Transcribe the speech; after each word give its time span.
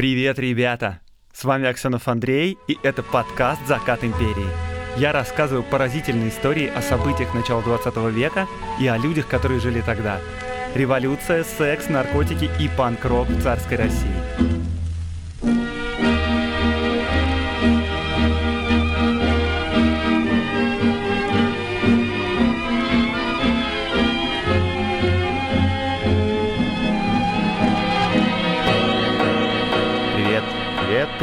Привет, 0.00 0.38
ребята! 0.38 1.00
С 1.30 1.44
вами 1.44 1.68
Аксенов 1.68 2.08
Андрей, 2.08 2.56
и 2.66 2.78
это 2.82 3.02
подкаст 3.02 3.60
«Закат 3.66 4.02
империи». 4.02 4.48
Я 4.96 5.12
рассказываю 5.12 5.62
поразительные 5.62 6.30
истории 6.30 6.72
о 6.74 6.80
событиях 6.80 7.34
начала 7.34 7.60
20 7.60 7.94
века 8.10 8.46
и 8.80 8.86
о 8.86 8.96
людях, 8.96 9.28
которые 9.28 9.60
жили 9.60 9.82
тогда. 9.82 10.18
Революция, 10.74 11.44
секс, 11.44 11.90
наркотики 11.90 12.48
и 12.58 12.70
панк-рок 12.78 13.28
в 13.28 13.42
царской 13.42 13.76
России. 13.76 14.69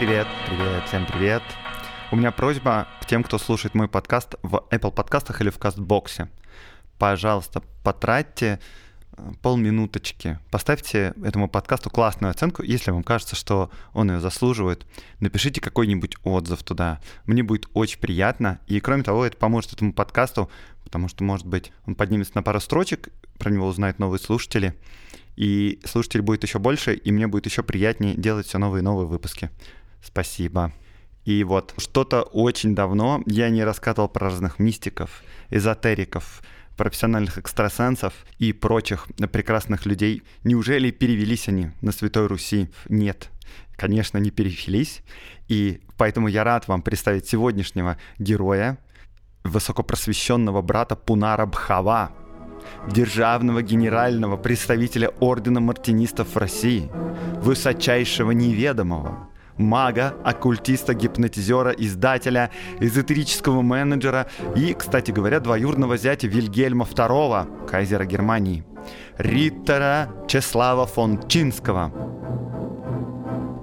Привет, 0.07 0.27
привет, 0.45 0.85
всем 0.87 1.05
привет. 1.05 1.43
У 2.13 2.15
меня 2.15 2.31
просьба 2.31 2.87
к 3.01 3.05
тем, 3.05 3.25
кто 3.25 3.37
слушает 3.37 3.75
мой 3.75 3.89
подкаст 3.89 4.35
в 4.41 4.63
Apple 4.71 4.93
подкастах 4.93 5.41
или 5.41 5.49
в 5.49 5.59
Кастбоксе. 5.59 6.29
Пожалуйста, 6.97 7.61
потратьте 7.83 8.61
э, 9.17 9.31
полминуточки. 9.41 10.39
Поставьте 10.49 11.13
этому 11.21 11.49
подкасту 11.49 11.89
классную 11.89 12.31
оценку, 12.31 12.63
если 12.63 12.91
вам 12.91 13.03
кажется, 13.03 13.35
что 13.35 13.69
он 13.91 14.09
ее 14.09 14.21
заслуживает. 14.21 14.85
Напишите 15.19 15.59
какой-нибудь 15.59 16.15
отзыв 16.23 16.63
туда. 16.63 17.01
Мне 17.25 17.43
будет 17.43 17.67
очень 17.73 17.99
приятно. 17.99 18.61
И 18.65 18.79
кроме 18.79 19.03
того, 19.03 19.25
это 19.25 19.35
поможет 19.35 19.73
этому 19.73 19.91
подкасту, 19.91 20.49
потому 20.85 21.09
что, 21.09 21.25
может 21.25 21.45
быть, 21.45 21.73
он 21.85 21.95
поднимется 21.95 22.31
на 22.35 22.43
пару 22.43 22.61
строчек, 22.61 23.09
про 23.39 23.49
него 23.49 23.67
узнают 23.67 23.99
новые 23.99 24.21
слушатели. 24.21 24.73
И 25.35 25.81
слушателей 25.83 26.23
будет 26.23 26.43
еще 26.43 26.59
больше, 26.59 26.93
и 26.93 27.11
мне 27.11 27.27
будет 27.27 27.45
еще 27.45 27.61
приятнее 27.61 28.15
делать 28.15 28.47
все 28.47 28.57
новые 28.57 28.79
и 28.79 28.85
новые 28.85 29.05
выпуски. 29.05 29.51
Спасибо. 30.01 30.71
И 31.25 31.43
вот 31.43 31.73
что-то 31.77 32.21
очень 32.21 32.73
давно 32.73 33.21
я 33.25 33.49
не 33.49 33.63
рассказывал 33.63 34.07
про 34.07 34.29
разных 34.29 34.59
мистиков, 34.59 35.23
эзотериков, 35.49 36.41
профессиональных 36.77 37.37
экстрасенсов 37.37 38.13
и 38.37 38.53
прочих 38.53 39.07
прекрасных 39.31 39.85
людей. 39.85 40.23
Неужели 40.43 40.91
перевелись 40.91 41.49
они 41.49 41.71
на 41.81 41.91
Святой 41.91 42.27
Руси? 42.27 42.69
Нет, 42.87 43.29
конечно, 43.75 44.19
не 44.19 44.31
перевелись. 44.31 45.01
И 45.49 45.81
поэтому 45.97 46.29
я 46.29 46.43
рад 46.43 46.67
вам 46.67 46.81
представить 46.81 47.27
сегодняшнего 47.27 47.97
героя, 48.19 48.77
высокопросвещенного 49.43 50.61
брата 50.61 50.95
Пунара 50.95 51.45
Бхава, 51.45 52.11
державного 52.87 53.61
генерального 53.61 54.37
представителя 54.37 55.09
Ордена 55.19 55.59
Мартинистов 55.59 56.35
в 56.35 56.37
России, 56.37 56.89
высочайшего 57.41 58.31
неведомого, 58.31 59.26
мага, 59.57 60.15
оккультиста, 60.23 60.93
гипнотизера, 60.93 61.71
издателя, 61.71 62.51
эзотерического 62.79 63.61
менеджера 63.61 64.27
и, 64.55 64.73
кстати 64.73 65.11
говоря, 65.11 65.39
двоюродного 65.39 65.97
зятя 65.97 66.27
Вильгельма 66.27 66.85
II, 66.85 67.67
кайзера 67.67 68.05
Германии, 68.05 68.63
Риттера 69.17 70.09
Чеслава 70.27 70.85
фон 70.85 71.27
Чинского. 71.27 71.91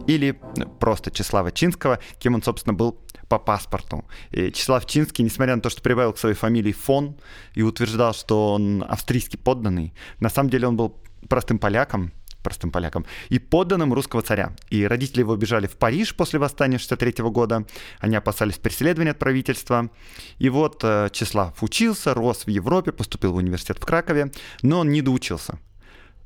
Или 0.06 0.38
просто 0.80 1.10
Чеслава 1.10 1.50
Чинского, 1.50 1.98
кем 2.18 2.34
он, 2.34 2.42
собственно, 2.42 2.74
был 2.74 3.00
по 3.28 3.38
паспорту. 3.38 4.04
И 4.30 4.52
Числав 4.52 4.84
Чинский, 4.86 5.24
несмотря 5.24 5.56
на 5.56 5.62
то, 5.62 5.70
что 5.70 5.82
прибавил 5.82 6.12
к 6.12 6.18
своей 6.18 6.34
фамилии 6.34 6.72
фон 6.72 7.16
и 7.54 7.62
утверждал, 7.62 8.12
что 8.12 8.52
он 8.52 8.84
австрийский 8.86 9.38
подданный, 9.38 9.94
на 10.20 10.28
самом 10.28 10.50
деле 10.50 10.68
он 10.68 10.76
был 10.76 11.00
простым 11.28 11.58
поляком, 11.58 12.12
простым 12.44 12.70
полякам, 12.70 13.04
и 13.30 13.40
подданным 13.40 13.92
русского 13.92 14.22
царя. 14.22 14.54
И 14.70 14.86
родители 14.86 15.20
его 15.20 15.34
бежали 15.34 15.66
в 15.66 15.76
Париж 15.76 16.14
после 16.14 16.38
восстания 16.38 16.78
63 16.78 17.24
года. 17.30 17.64
Они 17.98 18.14
опасались 18.14 18.58
преследования 18.58 19.10
от 19.10 19.18
правительства. 19.18 19.90
И 20.38 20.48
вот 20.48 20.84
э, 20.84 21.08
Числав 21.10 21.60
учился, 21.62 22.14
рос 22.14 22.46
в 22.46 22.50
Европе, 22.50 22.92
поступил 22.92 23.32
в 23.32 23.36
университет 23.36 23.78
в 23.78 23.84
Кракове, 23.84 24.30
но 24.62 24.80
он 24.80 24.90
не 24.90 25.02
доучился. 25.02 25.58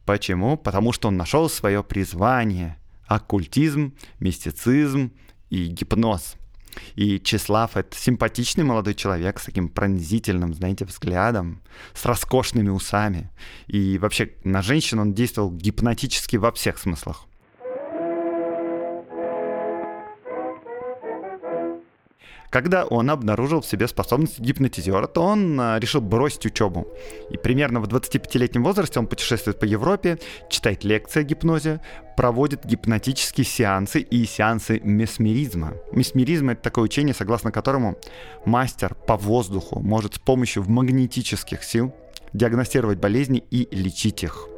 Почему? 0.04 0.58
Потому 0.58 0.92
что 0.92 1.08
он 1.08 1.16
нашел 1.16 1.48
свое 1.48 1.82
призвание– 1.82 2.76
оккультизм, 3.06 3.94
мистицизм 4.20 5.12
и 5.48 5.66
гипноз– 5.68 6.34
и 6.94 7.20
Числав— 7.20 7.72
это 7.76 7.96
симпатичный 7.96 8.64
молодой 8.64 8.94
человек 8.94 9.38
с 9.38 9.44
таким 9.44 9.68
пронзительным, 9.68 10.54
знаете, 10.54 10.84
взглядом, 10.84 11.62
с 11.94 12.04
роскошными 12.04 12.70
усами. 12.70 13.30
И 13.66 13.98
вообще 13.98 14.30
на 14.44 14.62
женщин 14.62 14.98
он 14.98 15.14
действовал 15.14 15.50
гипнотически 15.50 16.36
во 16.36 16.52
всех 16.52 16.78
смыслах. 16.78 17.27
Когда 22.50 22.86
он 22.86 23.10
обнаружил 23.10 23.60
в 23.60 23.66
себе 23.66 23.88
способность 23.88 24.40
гипнотизера, 24.40 25.06
то 25.06 25.22
он 25.22 25.60
а, 25.60 25.78
решил 25.78 26.00
бросить 26.00 26.46
учебу. 26.46 26.88
И 27.30 27.36
примерно 27.36 27.80
в 27.80 27.84
25-летнем 27.84 28.64
возрасте 28.64 28.98
он 28.98 29.06
путешествует 29.06 29.58
по 29.58 29.64
Европе, 29.64 30.18
читает 30.48 30.82
лекции 30.82 31.20
о 31.20 31.24
гипнозе, 31.24 31.80
проводит 32.16 32.64
гипнотические 32.64 33.44
сеансы 33.44 34.00
и 34.00 34.24
сеансы 34.24 34.80
месмеризма. 34.82 35.74
Месмеризм— 35.92 36.48
это 36.50 36.62
такое 36.62 36.84
учение, 36.84 37.14
согласно 37.14 37.52
которому 37.52 37.98
мастер 38.46 38.94
по 38.94 39.16
воздуху 39.16 39.80
может 39.80 40.14
с 40.14 40.18
помощью 40.18 40.64
магнетических 40.68 41.62
сил 41.62 41.94
диагностировать 42.32 42.98
болезни 42.98 43.44
и 43.50 43.68
лечить 43.74 44.22
их. 44.22 44.48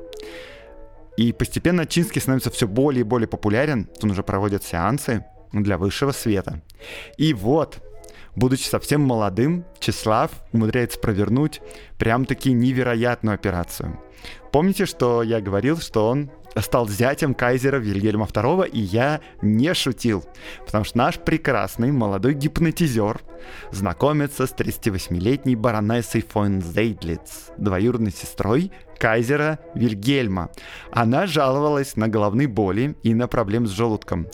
И 1.16 1.32
постепенно 1.32 1.86
Чинский 1.86 2.20
становится 2.20 2.50
все 2.50 2.68
более 2.68 3.00
и 3.00 3.04
более 3.04 3.28
популярен. 3.28 3.88
Он 4.02 4.12
уже 4.12 4.22
проводит 4.22 4.62
сеансы 4.62 5.24
для 5.52 5.78
высшего 5.78 6.12
света. 6.12 6.62
И 7.16 7.34
вот, 7.34 7.78
будучи 8.36 8.64
совсем 8.64 9.02
молодым, 9.02 9.64
Числав 9.78 10.30
умудряется 10.52 10.98
провернуть 10.98 11.60
прям-таки 11.98 12.52
невероятную 12.52 13.34
операцию. 13.34 13.98
Помните, 14.52 14.86
что 14.86 15.22
я 15.22 15.40
говорил, 15.40 15.78
что 15.78 16.08
он 16.08 16.30
стал 16.56 16.88
зятем 16.88 17.34
кайзера 17.34 17.76
Вильгельма 17.76 18.26
II, 18.26 18.68
и 18.68 18.80
я 18.80 19.20
не 19.42 19.72
шутил, 19.74 20.24
потому 20.66 20.84
что 20.84 20.98
наш 20.98 21.18
прекрасный 21.18 21.92
молодой 21.92 22.34
гипнотизер 22.34 23.20
знакомится 23.70 24.46
с 24.46 24.52
38-летней 24.52 25.56
баронессой 25.56 26.22
фон 26.22 26.60
Зейдлиц, 26.60 27.52
двоюродной 27.56 28.12
сестрой 28.12 28.72
кайзера 28.98 29.58
Вильгельма. 29.74 30.50
Она 30.92 31.26
жаловалась 31.26 31.96
на 31.96 32.06
головные 32.06 32.48
боли 32.48 32.96
и 33.02 33.14
на 33.14 33.28
проблемы 33.28 33.66
с 33.66 33.70
желудком. 33.70 34.26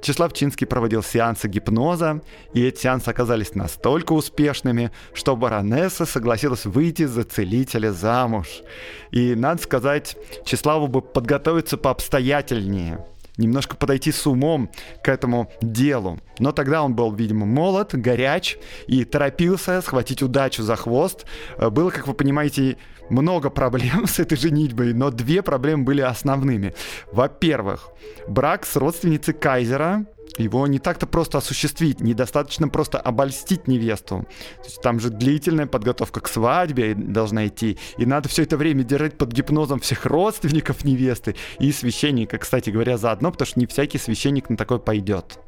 Числав 0.00 0.32
Чинский 0.32 0.66
проводил 0.66 1.02
сеансы 1.02 1.46
гипноза, 1.46 2.22
и 2.54 2.64
эти 2.64 2.80
сеансы 2.80 3.10
оказались 3.10 3.54
настолько 3.54 4.14
успешными, 4.14 4.90
что 5.12 5.36
баронесса 5.36 6.06
согласилась 6.06 6.64
выйти 6.64 7.04
за 7.04 7.24
целителя 7.24 7.92
замуж. 7.92 8.62
И, 9.10 9.34
надо 9.34 9.60
сказать, 9.64 10.16
Числаву 10.44 10.86
бы 10.86 11.02
подготовиться 11.02 11.76
пообстоятельнее 11.76 13.04
немножко 13.36 13.76
подойти 13.76 14.12
с 14.12 14.26
умом 14.26 14.70
к 15.02 15.08
этому 15.08 15.50
делу. 15.60 16.20
Но 16.38 16.52
тогда 16.52 16.82
он 16.82 16.94
был, 16.94 17.12
видимо, 17.12 17.46
молод, 17.46 17.94
горяч 17.94 18.56
и 18.86 19.04
торопился 19.04 19.82
схватить 19.82 20.22
удачу 20.22 20.62
за 20.62 20.76
хвост. 20.76 21.26
Было, 21.58 21.90
как 21.90 22.06
вы 22.06 22.14
понимаете, 22.14 22.76
много 23.10 23.50
проблем 23.50 24.06
с 24.06 24.18
этой 24.18 24.36
женитьбой, 24.36 24.92
но 24.92 25.10
две 25.10 25.42
проблемы 25.42 25.84
были 25.84 26.00
основными. 26.00 26.74
Во-первых, 27.12 27.90
брак 28.28 28.66
с 28.66 28.76
родственницей 28.76 29.34
Кайзера, 29.34 30.06
его 30.36 30.66
не 30.66 30.78
так-то 30.78 31.06
просто 31.06 31.38
осуществить, 31.38 32.00
недостаточно 32.00 32.68
просто 32.68 32.98
обольстить 32.98 33.68
невесту. 33.68 34.26
То 34.58 34.64
есть 34.64 34.80
там 34.80 34.98
же 34.98 35.10
длительная 35.10 35.66
подготовка 35.66 36.20
к 36.20 36.28
свадьбе 36.28 36.94
должна 36.94 37.46
идти, 37.46 37.78
и 37.98 38.06
надо 38.06 38.28
все 38.28 38.42
это 38.42 38.56
время 38.56 38.82
держать 38.82 39.16
под 39.16 39.32
гипнозом 39.32 39.80
всех 39.80 40.06
родственников 40.06 40.84
невесты 40.84 41.36
и 41.58 41.70
священника, 41.72 42.38
кстати 42.38 42.70
говоря, 42.70 42.96
заодно, 42.96 43.30
потому 43.30 43.46
что 43.46 43.60
не 43.60 43.66
всякий 43.66 43.98
священник 43.98 44.50
на 44.50 44.56
такой 44.56 44.80
пойдет. 44.80 45.38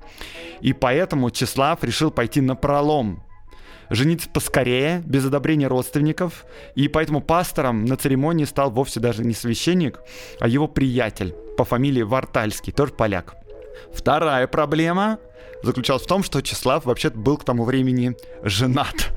И 0.61 0.73
поэтому 0.73 1.31
Числав 1.31 1.82
решил 1.82 2.11
пойти 2.11 2.41
на 2.41 2.55
пролом 2.55 3.25
жениться 3.91 4.29
поскорее, 4.29 5.03
без 5.05 5.25
одобрения 5.27 5.69
родственников, 5.69 6.44
и 6.75 6.88
поэтому 6.88 7.21
пастором 7.21 7.85
на 7.85 7.97
церемонии 7.97 8.44
стал 8.44 8.71
вовсе 8.71 9.00
даже 9.00 9.25
не 9.25 9.35
священник, 9.35 10.00
а 10.41 10.49
его 10.49 10.69
приятель 10.69 11.35
по 11.56 11.65
фамилии 11.65 12.03
Вартальский, 12.03 12.73
тоже 12.73 12.93
поляк. 12.93 13.37
Вторая 13.93 14.47
проблема 14.47 15.19
заключалась 15.62 16.03
в 16.03 16.06
том, 16.06 16.23
что 16.23 16.43
Числав 16.43 16.85
вообще-то 16.85 17.19
был 17.19 17.37
к 17.37 17.44
тому 17.44 17.64
времени 17.64 18.17
женат. 18.43 19.12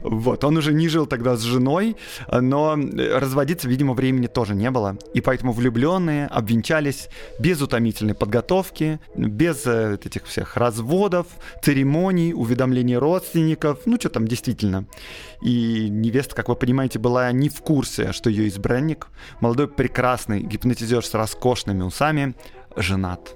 Вот, 0.00 0.44
он 0.44 0.56
уже 0.56 0.72
не 0.72 0.88
жил 0.88 1.06
тогда 1.06 1.36
с 1.36 1.40
женой, 1.40 1.96
но 2.30 2.76
разводиться, 2.76 3.68
видимо, 3.68 3.94
времени 3.94 4.28
тоже 4.28 4.54
не 4.54 4.70
было. 4.70 4.96
И 5.12 5.20
поэтому 5.20 5.52
влюбленные 5.52 6.26
обвенчались 6.26 7.08
без 7.40 7.60
утомительной 7.60 8.14
подготовки, 8.14 9.00
без 9.16 9.66
э, 9.66 9.98
этих 10.04 10.26
всех 10.26 10.56
разводов, 10.56 11.26
церемоний, 11.62 12.32
уведомлений 12.32 12.96
родственников, 12.96 13.80
ну 13.86 13.96
что 13.96 14.08
там 14.08 14.28
действительно. 14.28 14.86
И 15.42 15.88
невеста, 15.90 16.36
как 16.36 16.48
вы 16.48 16.54
понимаете, 16.54 16.98
была 16.98 17.32
не 17.32 17.48
в 17.48 17.60
курсе, 17.60 18.12
что 18.12 18.30
ее 18.30 18.48
избранник, 18.48 19.08
молодой 19.40 19.68
прекрасный 19.68 20.42
гипнотизер 20.42 21.04
с 21.04 21.12
роскошными 21.14 21.82
усами, 21.82 22.34
женат. 22.76 23.34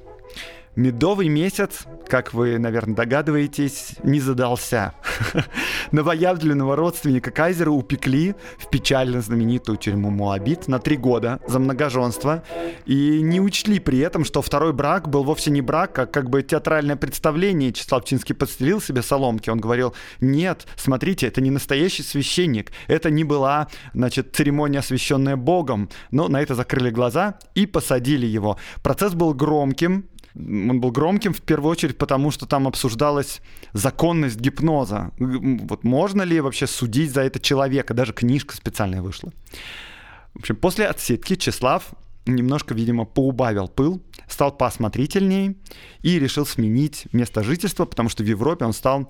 Медовый 0.74 1.28
месяц, 1.28 1.86
как 2.06 2.32
вы, 2.32 2.58
наверное, 2.58 2.96
догадываетесь, 2.96 3.96
не 4.02 4.20
задался. 4.20 4.94
Новоявленного 5.92 6.76
родственника 6.76 7.30
Кайзера 7.30 7.70
упекли 7.70 8.34
в 8.56 8.70
печально 8.70 9.20
знаменитую 9.20 9.76
тюрьму 9.76 10.08
Муабит 10.08 10.68
на 10.68 10.78
три 10.78 10.96
года 10.96 11.40
за 11.46 11.58
многоженство 11.58 12.42
и 12.86 13.20
не 13.20 13.38
учли 13.38 13.80
при 13.80 13.98
этом, 13.98 14.24
что 14.24 14.40
второй 14.40 14.72
брак 14.72 15.10
был 15.10 15.24
вовсе 15.24 15.50
не 15.50 15.60
брак, 15.60 15.98
а 15.98 16.06
как 16.06 16.30
бы 16.30 16.42
театральное 16.42 16.96
представление. 16.96 17.74
Числав 17.74 18.06
Чинский 18.06 18.34
подстелил 18.34 18.80
себе 18.80 19.02
соломки. 19.02 19.50
Он 19.50 19.60
говорил, 19.60 19.94
нет, 20.22 20.66
смотрите, 20.76 21.26
это 21.26 21.42
не 21.42 21.50
настоящий 21.50 22.02
священник, 22.02 22.72
это 22.86 23.10
не 23.10 23.24
была, 23.24 23.68
значит, 23.92 24.34
церемония, 24.34 24.78
освященная 24.78 25.36
Богом. 25.36 25.90
Но 26.10 26.28
на 26.28 26.40
это 26.40 26.54
закрыли 26.54 26.88
глаза 26.88 27.38
и 27.54 27.66
посадили 27.66 28.24
его. 28.24 28.56
Процесс 28.82 29.12
был 29.12 29.34
громким, 29.34 30.06
он 30.34 30.80
был 30.80 30.90
громким 30.90 31.32
в 31.32 31.40
первую 31.40 31.70
очередь 31.70 31.98
потому, 31.98 32.30
что 32.30 32.46
там 32.46 32.66
обсуждалась 32.66 33.40
законность 33.72 34.40
гипноза. 34.40 35.12
Вот 35.18 35.84
можно 35.84 36.22
ли 36.22 36.40
вообще 36.40 36.66
судить 36.66 37.12
за 37.12 37.22
это 37.22 37.40
человека? 37.40 37.94
Даже 37.94 38.12
книжка 38.12 38.56
специальная 38.56 39.02
вышла. 39.02 39.32
В 40.34 40.38
общем, 40.38 40.56
после 40.56 40.86
отсидки 40.86 41.36
Числав 41.36 41.92
немножко, 42.26 42.74
видимо, 42.74 43.04
поубавил 43.04 43.68
пыл, 43.68 44.00
стал 44.28 44.56
поосмотрительнее 44.56 45.56
и 46.00 46.18
решил 46.18 46.46
сменить 46.46 47.06
место 47.12 47.42
жительства, 47.42 47.84
потому 47.84 48.08
что 48.08 48.22
в 48.22 48.26
Европе 48.26 48.64
он 48.64 48.72
стал 48.72 49.08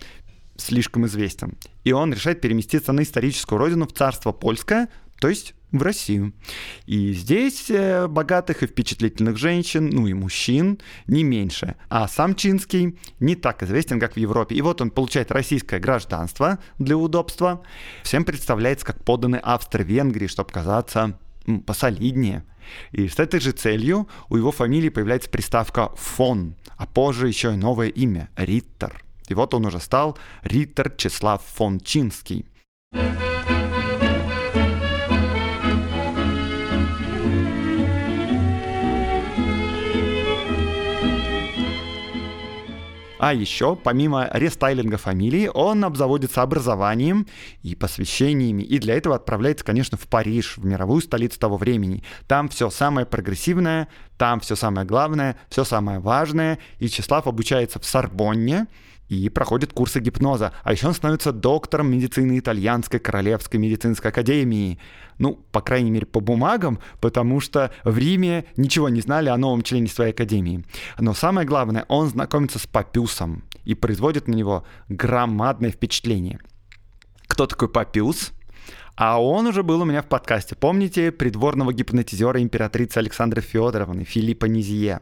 слишком 0.56 1.06
известен. 1.06 1.56
И 1.84 1.92
он 1.92 2.12
решает 2.12 2.40
переместиться 2.40 2.92
на 2.92 3.02
историческую 3.02 3.58
родину 3.58 3.86
в 3.86 3.92
царство 3.92 4.32
польское, 4.32 4.88
то 5.22 5.28
есть 5.28 5.54
в 5.70 5.80
Россию. 5.80 6.32
И 6.84 7.12
здесь 7.12 7.70
э, 7.70 8.08
богатых 8.08 8.64
и 8.64 8.66
впечатлительных 8.66 9.36
женщин, 9.36 9.88
ну 9.88 10.08
и 10.08 10.14
мужчин 10.14 10.80
не 11.06 11.22
меньше. 11.22 11.76
А 11.88 12.08
сам 12.08 12.34
Чинский 12.34 12.98
не 13.20 13.36
так 13.36 13.62
известен, 13.62 14.00
как 14.00 14.14
в 14.14 14.16
Европе. 14.16 14.56
И 14.56 14.62
вот 14.62 14.80
он 14.80 14.90
получает 14.90 15.30
российское 15.30 15.78
гражданство 15.78 16.58
для 16.80 16.96
удобства. 16.96 17.62
Всем 18.02 18.24
представляется 18.24 18.84
как 18.84 19.04
подданный 19.04 19.38
Австро-Венгрии, 19.38 20.26
чтобы 20.26 20.50
казаться 20.50 21.16
посолиднее. 21.66 22.44
И 22.90 23.06
с 23.06 23.20
этой 23.20 23.38
же 23.38 23.52
целью 23.52 24.08
у 24.28 24.36
его 24.36 24.50
фамилии 24.50 24.88
появляется 24.88 25.30
приставка 25.30 25.90
«фон», 25.94 26.56
а 26.76 26.86
позже 26.86 27.28
еще 27.28 27.54
и 27.54 27.56
новое 27.56 27.90
имя– 27.90 28.28
Риттер. 28.36 29.04
И 29.28 29.34
вот 29.34 29.54
он 29.54 29.66
уже 29.66 29.78
стал 29.78 30.18
Риттер 30.42 30.90
Числав 30.96 31.44
фон 31.44 31.78
Чинский. 31.78 32.44
А 43.22 43.32
еще, 43.32 43.76
помимо 43.76 44.28
рестайлинга 44.32 44.96
фамилии, 44.96 45.48
он 45.54 45.84
обзаводится 45.84 46.42
образованием 46.42 47.28
и 47.62 47.76
посвящениями, 47.76 48.64
и 48.64 48.80
для 48.80 48.96
этого 48.96 49.14
отправляется, 49.14 49.64
конечно, 49.64 49.96
в 49.96 50.08
Париж, 50.08 50.56
в 50.56 50.64
мировую 50.64 51.00
столицу 51.02 51.38
того 51.38 51.56
времени. 51.56 52.02
Там 52.26 52.48
все 52.48 52.69
самое 52.69 53.06
прогрессивное, 53.06 53.86
там 54.19 54.40
все 54.40 54.56
самое 54.56 54.84
главное, 54.84 55.36
все 55.50 55.62
самое 55.62 56.00
важное, 56.00 56.58
и 56.80 56.88
Числав 56.88 57.28
обучается 57.28 57.78
в 57.78 57.84
Сорбонне, 57.84 58.66
и 59.12 59.29
проходит 59.29 59.75
курсы 59.75 60.00
гипноза. 60.00 60.53
А 60.62 60.73
еще 60.73 60.88
он 60.88 60.94
становится 60.94 61.32
доктором 61.32 61.91
медицины 61.91 62.38
итальянской 62.38 62.99
королевской 62.99 63.61
медицинской 63.61 64.11
академии. 64.11 64.79
Ну, 65.19 65.38
по 65.53 65.61
крайней 65.61 65.91
мере, 65.91 66.06
по 66.06 66.20
бумагам, 66.20 66.79
потому 66.99 67.41
что 67.41 67.70
в 67.85 67.99
Риме 67.99 68.47
ничего 68.56 68.88
не 68.88 69.03
знали 69.03 69.29
о 69.29 69.37
новом 69.37 69.62
члене 69.62 69.88
своей 69.88 70.12
академии. 70.12 70.64
Но 70.99 71.12
самое 71.12 71.47
главное, 71.47 71.85
он 71.88 72.09
знакомится 72.09 72.59
с 72.59 72.67
Папюсом 72.67 73.44
и 73.64 73.75
производит 73.75 74.29
на 74.29 74.35
него 74.35 74.64
громадное 74.88 75.70
впечатление. 75.70 76.41
Кто 77.26 77.47
такой 77.47 77.69
Папюс? 77.69 78.32
А 78.97 79.23
он 79.23 79.47
уже 79.47 79.62
был 79.62 79.82
у 79.82 79.85
меня 79.85 80.00
в 80.00 80.06
подкасте. 80.06 80.55
Помните 80.55 81.12
придворного 81.12 81.75
гипнотизера 81.75 82.41
императрицы 82.41 82.97
Александры 82.97 83.43
Федоровны 83.43 84.05
Филиппа 84.05 84.47
Низье? 84.47 85.00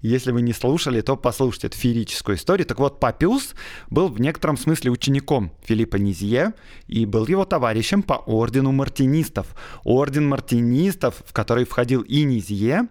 Если 0.00 0.32
вы 0.32 0.42
не 0.42 0.52
слушали, 0.52 1.00
то 1.00 1.16
послушайте 1.16 1.68
эту 1.68 1.76
феерическую 1.76 2.36
историю. 2.36 2.66
Так 2.66 2.78
вот, 2.78 3.00
Папюс 3.00 3.54
был 3.90 4.08
в 4.08 4.20
некотором 4.20 4.56
смысле 4.56 4.90
учеником 4.90 5.52
Филиппа 5.62 5.96
Низье 5.96 6.54
и 6.86 7.04
был 7.06 7.26
его 7.26 7.44
товарищем 7.44 8.02
по 8.02 8.14
ордену 8.14 8.72
мартинистов. 8.72 9.48
Орден 9.84 10.28
мартинистов, 10.28 11.22
в 11.26 11.32
который 11.32 11.64
входил 11.64 12.02
и 12.02 12.22
Низье, 12.24 12.88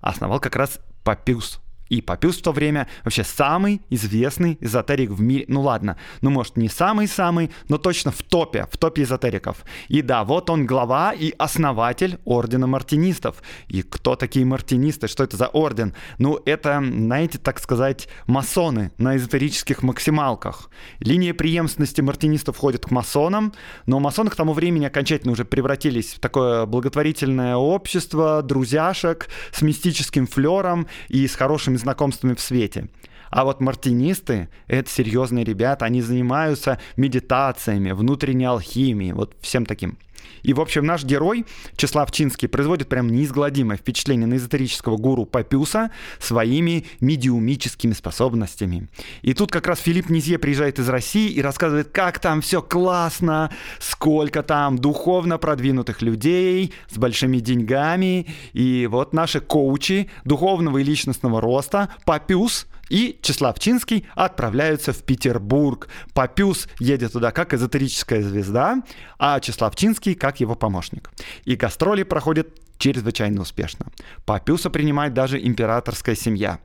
основал 0.00 0.40
как 0.40 0.56
раз 0.56 0.80
Папюс. 1.04 1.60
И 1.88 2.00
Папюс 2.00 2.38
в 2.38 2.42
то 2.42 2.52
время 2.52 2.88
вообще 3.04 3.24
самый 3.24 3.82
известный 3.90 4.58
эзотерик 4.60 5.10
в 5.10 5.20
мире. 5.20 5.44
Ну 5.48 5.62
ладно, 5.62 5.96
ну 6.20 6.30
может 6.30 6.56
не 6.56 6.68
самый-самый, 6.68 7.50
но 7.68 7.78
точно 7.78 8.10
в 8.10 8.22
топе, 8.22 8.66
в 8.70 8.76
топе 8.76 9.02
эзотериков. 9.02 9.64
И 9.88 10.02
да, 10.02 10.24
вот 10.24 10.50
он 10.50 10.66
глава 10.66 11.12
и 11.12 11.32
основатель 11.38 12.18
ордена 12.24 12.66
мартинистов. 12.66 13.42
И 13.68 13.82
кто 13.82 14.16
такие 14.16 14.44
мартинисты? 14.44 15.08
Что 15.08 15.24
это 15.24 15.36
за 15.36 15.46
орден? 15.46 15.94
Ну 16.18 16.38
это, 16.44 16.82
знаете, 16.82 17.38
так 17.38 17.58
сказать, 17.60 18.08
масоны 18.26 18.92
на 18.98 19.16
эзотерических 19.16 19.82
максималках. 19.82 20.70
Линия 21.00 21.34
преемственности 21.34 22.00
мартинистов 22.00 22.56
входит 22.56 22.86
к 22.86 22.90
масонам, 22.90 23.52
но 23.86 24.00
масоны 24.00 24.30
к 24.30 24.36
тому 24.36 24.52
времени 24.52 24.84
окончательно 24.84 25.32
уже 25.32 25.44
превратились 25.44 26.14
в 26.14 26.20
такое 26.20 26.66
благотворительное 26.66 27.56
общество, 27.56 28.42
друзьяшек 28.42 29.28
с 29.52 29.62
мистическим 29.62 30.26
флером 30.26 30.86
и 31.08 31.26
с 31.26 31.34
хорошими 31.34 31.77
знакомствами 31.78 32.34
в 32.34 32.40
свете. 32.40 32.88
А 33.30 33.44
вот 33.44 33.60
мартинисты— 33.60 34.48
это 34.66 34.90
серьезные 34.90 35.44
ребята, 35.44 35.84
они 35.84 36.00
занимаются 36.00 36.78
медитациями, 36.96 37.92
внутренней 37.92 38.46
алхимией, 38.46 39.12
вот 39.12 39.36
всем 39.40 39.66
таким. 39.66 39.98
И, 40.42 40.52
в 40.52 40.60
общем, 40.60 40.86
наш 40.86 41.04
герой, 41.04 41.46
Числав 41.76 42.10
Чинский, 42.10 42.48
производит 42.48 42.88
прям 42.88 43.08
неизгладимое 43.08 43.76
впечатление 43.76 44.26
на 44.26 44.36
эзотерического 44.36 44.96
гуру 44.96 45.24
Папюса 45.24 45.90
своими 46.18 46.86
медиумическими 47.00 47.92
способностями. 47.92 48.88
И 49.22 49.34
тут 49.34 49.50
как 49.50 49.66
раз 49.66 49.80
Филипп 49.80 50.10
Низье 50.10 50.38
приезжает 50.38 50.78
из 50.78 50.88
России 50.88 51.30
и 51.30 51.42
рассказывает, 51.42 51.88
как 51.88 52.18
там 52.18 52.40
все 52.40 52.62
классно, 52.62 53.50
сколько 53.78 54.42
там 54.42 54.78
духовно 54.78 55.38
продвинутых 55.38 56.02
людей 56.02 56.72
с 56.90 56.98
большими 56.98 57.38
деньгами. 57.38 58.26
И 58.52 58.88
вот 58.90 59.12
наши 59.12 59.40
коучи 59.40 60.10
духовного 60.24 60.78
и 60.78 60.84
личностного 60.84 61.40
роста, 61.40 61.90
Папюс— 62.04 62.66
и 62.88 63.18
Числавчинский 63.22 64.06
отправляются 64.14 64.92
в 64.92 65.02
Петербург. 65.02 65.88
Папюс 66.14 66.68
едет 66.78 67.12
туда 67.12 67.30
как 67.30 67.54
эзотерическая 67.54 68.22
звезда, 68.22 68.82
а 69.18 69.40
Числавчинский 69.40 70.14
как 70.14 70.40
его 70.40 70.54
помощник. 70.54 71.10
И 71.44 71.56
гастроли 71.56 72.02
проходят 72.02 72.48
чрезвычайно 72.78 73.42
успешно. 73.42 73.86
Папюса 74.24 74.70
принимает 74.70 75.12
даже 75.12 75.44
императорская 75.44 76.14
семья. 76.14 76.60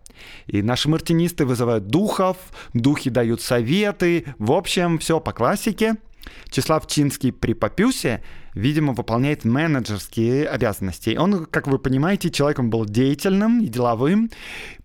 И 0.46 0.62
наши 0.62 0.90
мартинисты 0.90 1.46
вызывают 1.46 1.88
духов, 1.88 2.38
духи 2.74 3.10
дают 3.10 3.42
советы. 3.42 4.26
В 4.38 4.52
общем, 4.52 5.00
все 5.00 5.20
по 5.20 5.34
классике. 5.34 5.96
Числав 6.50 6.88
Чинский 6.88 7.32
при 7.32 7.54
Папюсе, 7.54 8.24
видимо, 8.54 8.94
выполняет 8.94 9.46
менеджерские 9.46 10.48
обязанности. 10.48 11.16
Он, 11.18 11.46
как 11.46 11.68
вы 11.68 11.80
понимаете, 11.80 12.30
человеком 12.30 12.70
был 12.70 12.86
деятельным 12.86 13.62
и 13.62 13.68
деловым. 13.68 14.30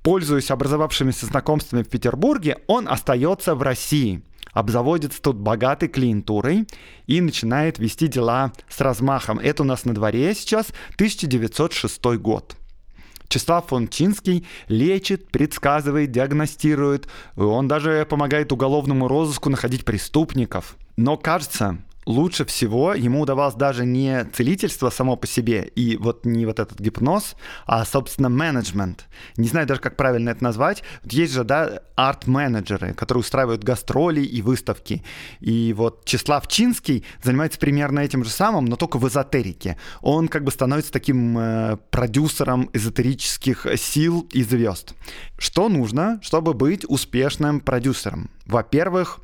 Пользуясь 0.03 0.51
образовавшимися 0.51 1.27
знакомствами 1.27 1.83
в 1.83 1.89
Петербурге, 1.89 2.59
он 2.67 2.89
остается 2.89 3.55
в 3.55 3.63
России 3.63 4.23
обзаводится 4.53 5.23
тут 5.23 5.37
богатой 5.37 5.89
клиентурой 5.89 6.67
и 7.07 7.21
начинает 7.21 7.79
вести 7.79 8.09
дела 8.09 8.53
с 8.69 8.81
размахом. 8.81 9.39
Это 9.39 9.63
у 9.63 9.67
нас 9.67 9.85
на 9.85 9.95
дворе 9.95 10.35
сейчас 10.35 10.69
1906 10.95 12.05
год. 12.17 12.57
Числав 13.29 13.67
фон 13.69 13.89
Чинский 13.89 14.47
лечит, 14.69 15.31
предсказывает, 15.31 16.11
диагностирует. 16.11 17.09
Он 17.37 17.69
даже 17.69 18.07
помогает 18.09 18.51
уголовному 18.51 19.07
розыску 19.07 19.51
находить 19.51 19.85
преступников– 19.85 20.77
но 20.99 21.17
кажется, 21.17 21.79
лучше 22.07 22.45
всего 22.45 22.93
ему 22.93 23.21
удавалось 23.21 23.55
даже 23.55 23.87
не 23.87 24.25
целительство 24.33 24.91
само 24.91 25.15
по 25.15 25.29
себе, 25.29 25.63
и 25.63 25.97
вот 25.97 26.27
не 26.27 26.45
вот 26.45 26.59
этот 26.59 26.81
гипноз, 26.81 27.37
а, 27.67 27.85
собственно, 27.85 28.29
менеджмент. 28.29 29.07
Не 29.37 29.47
знаю 29.47 29.69
даже, 29.69 29.81
как 29.81 29.95
правильно 29.95 30.31
это 30.31 30.43
назвать. 30.43 30.83
Есть 31.05 31.35
же, 31.35 31.45
да, 31.45 31.83
арт-менеджеры, 31.95 32.95
которые 32.95 33.21
устраивают 33.21 33.63
гастроли 33.63 34.23
и 34.23 34.43
выставки. 34.43 35.05
И 35.39 35.73
вот 35.73 36.05
Числав 36.05 36.49
Чинский 36.49 37.05
занимается 37.23 37.61
примерно 37.61 38.01
этим 38.01 38.25
же 38.25 38.31
самым, 38.31 38.65
но 38.65 38.75
только 38.75 38.99
в 38.99 39.07
эзотерике. 39.07 39.77
Он 40.01 40.27
как 40.27 40.43
бы 40.43 40.51
становится 40.51 40.91
таким 40.91 41.39
э, 41.39 41.77
продюсером 41.91 42.71
эзотерических 42.73 43.69
сил 43.77 44.27
и 44.33 44.43
звезд. 44.43 44.95
Что 45.39 45.69
нужно, 45.69 46.19
чтобы 46.23 46.55
быть 46.55 46.85
успешным 46.89 47.61
продюсером? 47.61 48.31
Во-первых, 48.47 49.21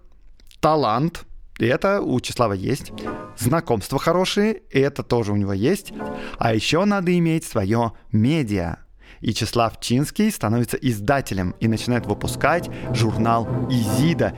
талант— 0.61 1.25
и 1.59 1.67
это 1.67 2.01
у 2.01 2.21
Числава 2.21 2.53
есть. 2.53 2.93
Знакомства 3.39 3.99
хорошие, 3.99 4.63
и 4.71 4.81
это 4.81 5.03
тоже 5.03 5.33
у 5.33 5.37
него 5.37 5.53
есть. 5.53 5.93
А 6.39 6.55
еще 6.55 6.85
надо 6.85 7.17
иметь 7.17 7.45
свое 7.45 7.93
медиа. 8.11 8.79
И 9.21 9.33
Числав 9.33 9.81
Чинский 9.81 10.31
становится 10.31 10.77
издателем 10.77 11.55
и 11.61 11.69
начинает 11.69 12.07
выпускать 12.07 12.69
журнал 12.93 13.49
«Изида». 13.71 14.35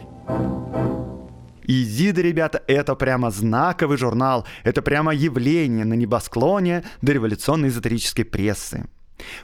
Изида, 1.69 2.21
ребята, 2.21 2.63
это 2.69 2.95
прямо 2.95 3.33
знаковый 3.33 3.99
журнал, 3.99 4.47
это 4.63 4.83
прямо 4.83 5.13
явление 5.13 5.85
на 5.85 5.95
небосклоне 5.95 6.85
дореволюционной 7.03 7.71
эзотерической 7.71 8.25
прессы. 8.25 8.89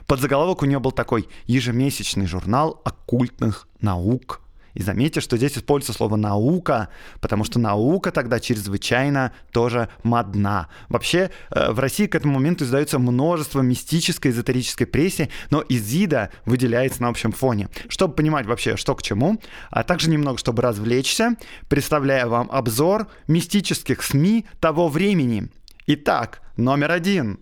Под 0.07 0.21
заголовок 0.21 0.61
у 0.61 0.65
нее 0.65 0.79
был 0.79 0.93
такой 0.93 1.27
ежемесячный 1.47 2.25
журнал 2.25 2.81
оккультных 2.85 3.67
наук. 3.81 4.42
И 4.73 4.81
заметьте, 4.81 5.21
что 5.21 5.37
здесь 5.37 5.57
используется 5.57 5.93
слово 5.93 6.15
«наука», 6.15 6.89
потому 7.21 7.43
что 7.43 7.59
наука 7.59 8.11
тогда 8.11 8.39
чрезвычайно 8.39 9.33
тоже 9.51 9.89
модна. 10.03 10.67
Вообще, 10.89 11.31
э, 11.51 11.71
в 11.71 11.79
России 11.79 12.07
к 12.07 12.15
этому 12.15 12.35
моменту 12.35 12.65
издается 12.65 12.99
множество 12.99 13.61
мистической, 13.61 14.31
эзотерической 14.31 14.87
прессы, 14.87 15.29
но 15.49 15.63
Изида 15.67 16.31
выделяется 16.45 17.01
на 17.01 17.09
общем 17.09 17.31
фоне. 17.31 17.69
Чтобы 17.87 18.15
понимать 18.15 18.45
вообще, 18.45 18.77
что 18.77 18.95
к 18.95 19.01
чему, 19.01 19.39
а 19.69 19.83
также 19.83 20.09
немного, 20.09 20.37
чтобы 20.37 20.61
развлечься, 20.61 21.35
представляю 21.69 22.29
вам 22.29 22.49
обзор 22.51 23.07
мистических 23.27 24.01
СМИ 24.01 24.45
того 24.59 24.87
времени. 24.89 25.49
Итак, 25.85 26.41
номер 26.57 26.91
один. 26.91 27.39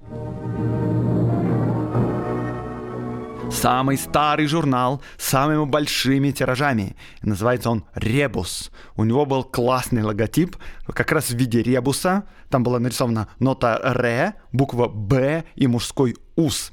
Самый 3.51 3.97
старый 3.97 4.47
журнал 4.47 5.01
с 5.17 5.27
самыми 5.27 5.65
большими 5.65 6.31
тиражами. 6.31 6.95
Называется 7.21 7.69
он 7.69 7.83
«Ребус». 7.93 8.71
У 8.95 9.03
него 9.03 9.25
был 9.25 9.43
классный 9.43 10.03
логотип, 10.03 10.55
как 10.87 11.11
раз 11.11 11.29
в 11.29 11.35
виде 11.35 11.61
ребуса. 11.61 12.23
Там 12.49 12.63
была 12.63 12.79
нарисована 12.79 13.27
нота 13.39 13.79
«Р», 13.83 14.33
буква 14.51 14.87
«Б» 14.87 15.43
и 15.55 15.67
мужской 15.67 16.15
«ус». 16.35 16.71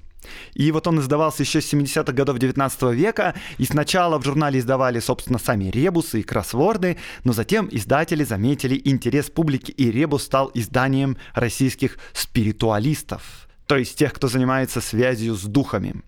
И 0.54 0.70
вот 0.72 0.86
он 0.86 1.00
издавался 1.00 1.42
еще 1.42 1.60
с 1.60 1.72
70-х 1.72 2.12
годов 2.12 2.38
19 2.38 2.82
века, 2.94 3.34
и 3.58 3.64
сначала 3.64 4.18
в 4.18 4.24
журнале 4.24 4.58
издавали, 4.58 5.00
собственно, 5.00 5.38
сами 5.38 5.64
ребусы 5.64 6.20
и 6.20 6.22
кроссворды, 6.22 6.96
но 7.24 7.32
затем 7.32 7.68
издатели 7.70 8.24
заметили 8.24 8.80
интерес 8.84 9.30
публики, 9.30 9.70
и 9.72 9.90
ребус 9.90 10.24
стал 10.24 10.50
изданием 10.54 11.16
российских 11.34 11.98
спиритуалистов, 12.12 13.48
то 13.66 13.76
есть 13.76 13.96
тех, 13.98 14.12
кто 14.12 14.28
занимается 14.28 14.80
связью 14.80 15.34
с 15.34 15.42
духами. 15.42 16.02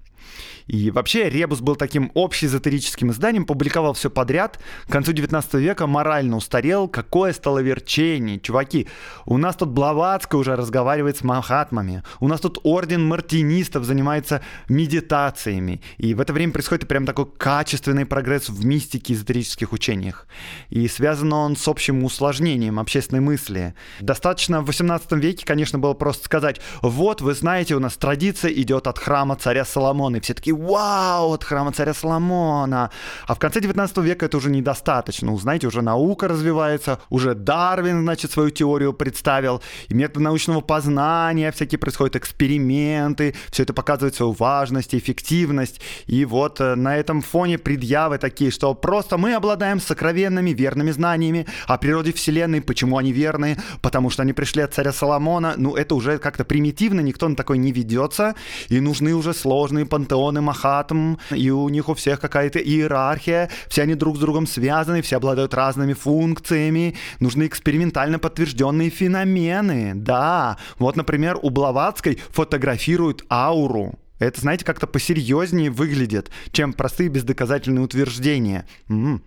И 0.67 0.91
вообще 0.91 1.29
Ребус 1.29 1.61
был 1.61 1.75
таким 1.75 2.13
общеэзотерическим 2.15 3.11
изданием, 3.11 3.45
публиковал 3.45 3.95
все 3.95 4.09
подряд. 4.09 4.61
К 4.87 4.93
концу 4.93 5.13
19 5.13 5.55
века 5.55 5.89
морально 5.89 6.37
устарел. 6.37 6.87
Какое 6.87 7.33
стало 7.33 7.59
верчение. 7.59 8.39
Чуваки, 8.39 8.87
у 9.27 9.37
нас 9.37 9.57
тут 9.57 9.71
Блаватская 9.71 10.41
уже 10.41 10.55
разговаривает 10.55 11.17
с 11.17 11.25
махатмами. 11.25 12.05
У 12.21 12.29
нас 12.29 12.41
тут 12.41 12.61
орден 12.63 13.05
мартинистов 13.05 13.85
занимается 13.85 14.43
медитациями. 14.69 15.81
И 15.99 16.15
в 16.15 16.21
это 16.21 16.33
время 16.33 16.53
происходит 16.53 16.87
прям 16.87 17.05
такой 17.05 17.27
качественный 17.27 18.07
прогресс 18.07 18.49
в 18.49 18.65
мистике 18.65 19.15
эзотерических 19.15 19.73
учениях. 19.73 20.29
И 20.69 20.87
связан 20.87 21.33
он 21.33 21.57
с 21.57 21.67
общим 21.67 22.05
усложнением 22.05 22.79
общественной 22.79 23.21
мысли. 23.21 23.75
Достаточно 24.01 24.61
в 24.63 24.67
18 24.67 25.13
веке, 25.13 25.45
конечно, 25.45 25.81
было 25.81 25.95
просто 25.95 26.25
сказать, 26.25 26.61
вот, 26.81 27.21
вы 27.21 27.35
знаете, 27.35 27.75
у 27.75 27.81
нас 27.81 27.97
традиция 27.97 28.53
идет 28.53 28.87
от 28.87 28.99
храма 28.99 29.35
царя 29.35 29.65
Соломона. 29.65 30.20
Все 30.21 30.35
такие, 30.35 30.55
вау, 30.55 31.33
от 31.33 31.45
храма 31.45 31.73
царя 31.73 31.95
Соломона. 31.95 32.91
А 33.27 33.35
в 33.35 33.39
конце 33.39 33.61
19 33.61 33.97
века 33.99 34.27
это 34.27 34.37
уже 34.37 34.51
недостаточно. 34.51 35.37
Знаете, 35.37 35.67
уже 35.67 35.83
наука 35.83 36.29
развивается, 36.29 36.99
уже 37.09 37.35
Дарвин, 37.35 38.03
значит, 38.03 38.31
свою 38.31 38.51
теорию 38.51 38.93
представил, 38.93 39.63
и 39.89 39.95
метод 39.95 40.23
научного 40.23 40.61
познания, 40.61 41.53
всякие 41.53 41.79
происходят 41.79 42.17
эксперименты, 42.17 43.35
все 43.51 43.63
это 43.63 43.73
показывает 43.73 44.15
свою 44.15 44.33
важность, 44.33 44.95
эффективность. 44.95 45.81
И 46.07 46.25
вот 46.25 46.61
э, 46.61 46.75
на 46.75 46.97
этом 46.97 47.23
фоне 47.23 47.59
предъявы 47.59 48.19
такие, 48.19 48.51
что 48.51 48.75
просто 48.75 49.17
мы 49.17 49.35
обладаем 49.35 49.81
сокровенными 49.81 50.51
верными 50.51 50.91
знаниями 50.91 51.47
о 51.67 51.79
природе 51.79 52.13
Вселенной. 52.13 52.61
Почему 52.61 52.99
они 52.99 53.13
верны? 53.13 53.57
Потому 53.83 54.11
что 54.11 54.23
они 54.23 54.33
пришли 54.33 54.63
от 54.63 54.75
царя 54.75 54.93
Соломона. 54.93 55.55
Ну, 55.57 55.77
это 55.77 55.95
уже 55.95 56.19
как-то 56.19 56.45
примитивно, 56.45 57.01
никто 57.01 57.29
на 57.29 57.37
такой 57.37 57.59
не 57.59 57.73
ведется. 57.73 58.35
И 58.69 58.81
нужны 58.81 59.15
уже 59.15 59.35
сложные 59.35 59.87
пантеоны 60.11 60.41
Махатм, 60.41 61.17
и 61.31 61.51
у 61.51 61.69
них 61.69 61.89
у 61.89 61.95
всех 61.95 62.21
какая-то 62.21 62.59
иерархия, 62.59 63.49
все 63.69 63.83
они 63.83 63.95
друг 63.95 64.17
с 64.17 64.21
другом 64.21 64.47
связаны, 64.47 65.03
все 65.03 65.17
обладают 65.17 65.55
разными 65.55 65.93
функциями, 65.93 66.97
нужны 67.21 67.47
экспериментально 67.47 68.19
подтвержденные 68.19 68.91
феномены. 68.91 69.93
Да, 69.95 70.59
вот, 70.79 70.97
например, 70.97 71.39
у 71.41 71.51
Блаватской 71.51 72.19
фотографируют 72.31 73.25
ауру. 73.31 73.99
Это, 74.19 74.41
знаете, 74.41 74.65
как-то 74.65 74.87
посерьезнее 74.87 75.71
выглядит, 75.71 76.31
чем 76.53 76.73
простые 76.73 77.09
бездоказательные 77.09 77.83
утверждения. 77.83 78.67
М-м, 78.89 79.23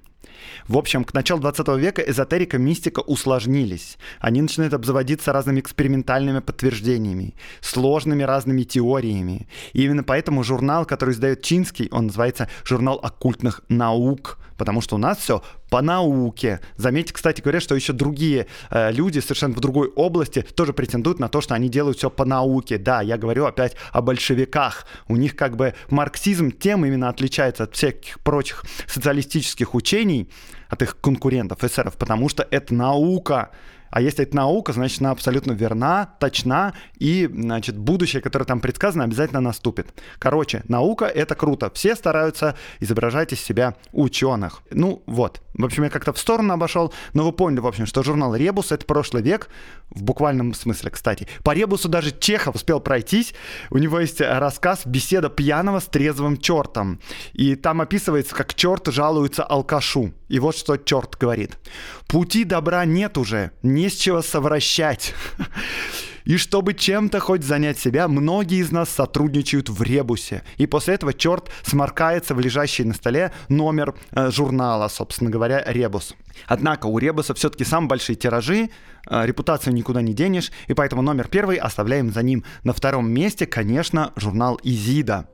в 0.67 0.77
общем, 0.77 1.03
к 1.03 1.13
началу 1.13 1.41
20 1.41 1.67
века 1.77 2.01
эзотерика, 2.01 2.57
мистика 2.57 2.99
усложнились. 2.99 3.97
Они 4.19 4.41
начинают 4.41 4.73
обзаводиться 4.73 5.33
разными 5.33 5.59
экспериментальными 5.59 6.39
подтверждениями, 6.39 7.35
сложными 7.61 8.23
разными 8.23 8.63
теориями. 8.63 9.47
И 9.73 9.83
именно 9.83 10.03
поэтому 10.03 10.43
журнал, 10.43 10.85
который 10.85 11.11
издает 11.11 11.41
Чинский, 11.41 11.89
он 11.91 12.07
называется 12.07 12.49
«Журнал 12.63 12.99
оккультных 13.01 13.61
наук», 13.69 14.39
потому 14.57 14.81
что 14.81 14.95
у 14.95 14.97
нас 14.97 15.17
все 15.17 15.43
по 15.69 15.81
науке. 15.81 16.59
Заметьте, 16.77 17.13
кстати 17.13 17.41
говоря, 17.41 17.59
что 17.59 17.75
еще 17.75 17.93
другие 17.93 18.47
э, 18.69 18.91
люди 18.91 19.19
совершенно 19.19 19.53
в 19.53 19.59
другой 19.59 19.89
области 19.89 20.41
тоже 20.41 20.73
претендуют 20.73 21.19
на 21.19 21.29
то, 21.29 21.41
что 21.41 21.55
они 21.55 21.69
делают 21.69 21.97
все 21.97 22.09
по 22.09 22.25
науке. 22.25 22.77
Да, 22.77 23.01
я 23.01 23.17
говорю 23.17 23.45
опять 23.45 23.75
о 23.91 24.01
большевиках. 24.01 24.85
У 25.07 25.15
них 25.15 25.35
как 25.35 25.55
бы 25.55 25.73
марксизм 25.89 26.51
тем 26.51 26.85
именно 26.85 27.09
отличается 27.09 27.63
от 27.63 27.75
всяких 27.75 28.19
прочих 28.19 28.63
социалистических 28.87 29.75
учений, 29.75 30.29
от 30.69 30.81
их 30.81 30.99
конкурентов, 30.99 31.63
эсеров, 31.63 31.97
потому 31.97 32.29
что 32.29 32.47
это 32.49 32.73
наука. 32.73 33.51
А 33.93 34.01
если 34.01 34.23
это 34.23 34.35
наука, 34.35 34.73
значит, 34.73 35.01
она 35.01 35.11
абсолютно 35.11 35.51
верна, 35.51 36.15
точна, 36.19 36.73
и, 36.97 37.29
значит, 37.31 37.77
будущее, 37.77 38.23
которое 38.23 38.45
там 38.45 38.59
предсказано, 38.59 39.03
обязательно 39.03 39.39
наступит. 39.39 39.93
Короче, 40.17 40.63
наука— 40.67 41.05
это 41.15 41.35
круто. 41.35 41.69
Все 41.75 41.95
стараются 41.95 42.55
изображать 42.79 43.33
из 43.33 43.39
себя 43.39 43.75
ученых. 43.91 44.63
Ну, 44.71 45.03
вот. 45.05 45.43
В 45.53 45.63
общем, 45.63 45.83
я 45.83 45.91
как-то 45.91 46.11
в 46.11 46.17
сторону 46.17 46.55
обошел, 46.55 46.91
но 47.13 47.23
вы 47.23 47.31
поняли, 47.31 47.59
в 47.59 47.67
общем, 47.67 47.85
что 47.85 48.01
журнал 48.01 48.35
«Ребус»— 48.35 48.71
это 48.71 48.83
прошлый 48.83 49.21
век, 49.21 49.49
в 49.91 50.01
буквальном 50.01 50.55
смысле, 50.55 50.89
кстати. 50.89 51.27
По 51.43 51.53
«Ребусу» 51.53 51.87
даже 51.87 52.17
Чехов 52.17 52.55
успел 52.55 52.79
пройтись. 52.79 53.35
У 53.69 53.77
него 53.77 53.99
есть 53.99 54.21
рассказ 54.21 54.87
«Беседа 54.87 55.29
пьяного 55.29 55.79
с 55.79 55.85
трезвым 55.85 56.37
чертом». 56.37 56.99
И 57.33 57.53
там 57.53 57.79
описывается, 57.81 58.33
как 58.33 58.55
черт 58.55 58.87
жалуется 58.87 59.43
алкашу. 59.43 60.13
И 60.29 60.39
вот 60.39 60.57
что 60.57 60.77
черт 60.77 61.15
говорит. 61.19 61.59
«Пути 62.07 62.43
добра 62.43 62.85
нет 62.85 63.19
уже, 63.19 63.51
не 63.61 63.82
с 63.89 63.95
чего 63.95 64.21
совращать». 64.21 65.13
И 66.25 66.37
чтобы 66.37 66.73
чем-то 66.73 67.19
хоть 67.19 67.43
занять 67.43 67.77
себя, 67.77 68.07
многие 68.07 68.59
из 68.59 68.71
нас 68.71 68.89
сотрудничают 68.89 69.69
в 69.69 69.81
ребусе. 69.81 70.43
И 70.57 70.67
после 70.67 70.95
этого 70.95 71.13
черт 71.13 71.49
сморкается 71.63 72.33
в 72.33 72.39
лежащий 72.39 72.83
на 72.83 72.93
столе 72.93 73.33
номер 73.49 73.93
э, 74.11 74.31
журнала, 74.31 74.87
собственно 74.87 75.29
говоря, 75.29 75.63
ребус. 75.65 76.15
Однако 76.47 76.87
у 76.87 76.97
ребуса 76.97 77.33
все-таки 77.33 77.65
самые 77.65 77.89
большие 77.89 78.15
тиражи, 78.15 78.69
э, 79.09 79.25
репутацию 79.25 79.73
никуда 79.73 80.01
не 80.01 80.13
денешь, 80.13 80.51
и 80.67 80.73
поэтому 80.73 81.01
номер 81.01 81.27
первый 81.27 81.57
оставляем 81.57 82.11
за 82.11 82.23
ним. 82.23 82.43
На 82.63 82.73
втором 82.73 83.11
месте, 83.11 83.45
конечно, 83.45 84.13
журнал 84.15 84.59
Изида. 84.63 85.27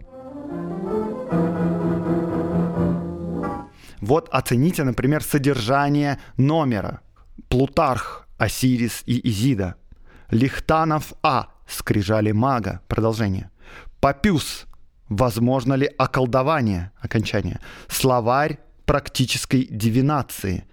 Вот 4.01 4.29
оцените, 4.31 4.83
например, 4.83 5.21
содержание 5.21 6.19
номера. 6.37 7.01
Плутарх, 7.49 8.28
Осирис 8.39 9.03
и 9.05 9.29
Изида. 9.29 9.75
Лихтанов 10.31 11.13
А. 11.21 11.49
Скрижали 11.67 12.31
мага. 12.31 12.81
Продолжение. 12.87 13.51
Папюс. 13.99 14.65
Возможно 15.09 15.73
ли 15.73 15.85
околдование? 15.97 16.91
Окончание. 16.99 17.59
Словарь 17.87 18.59
практической 18.85 19.67
дивинации. 19.69 20.65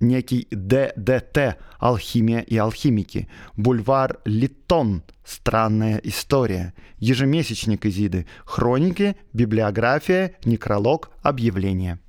Некий 0.00 0.48
ДДТ. 0.50 1.56
Алхимия 1.78 2.40
и 2.40 2.56
алхимики. 2.56 3.28
Бульвар 3.56 4.18
Литон. 4.24 5.02
Странная 5.24 5.98
история. 5.98 6.74
Ежемесячник 6.98 7.86
Изиды. 7.86 8.26
Хроники, 8.44 9.16
библиография, 9.32 10.34
некролог, 10.44 11.10
объявление. 11.22 12.00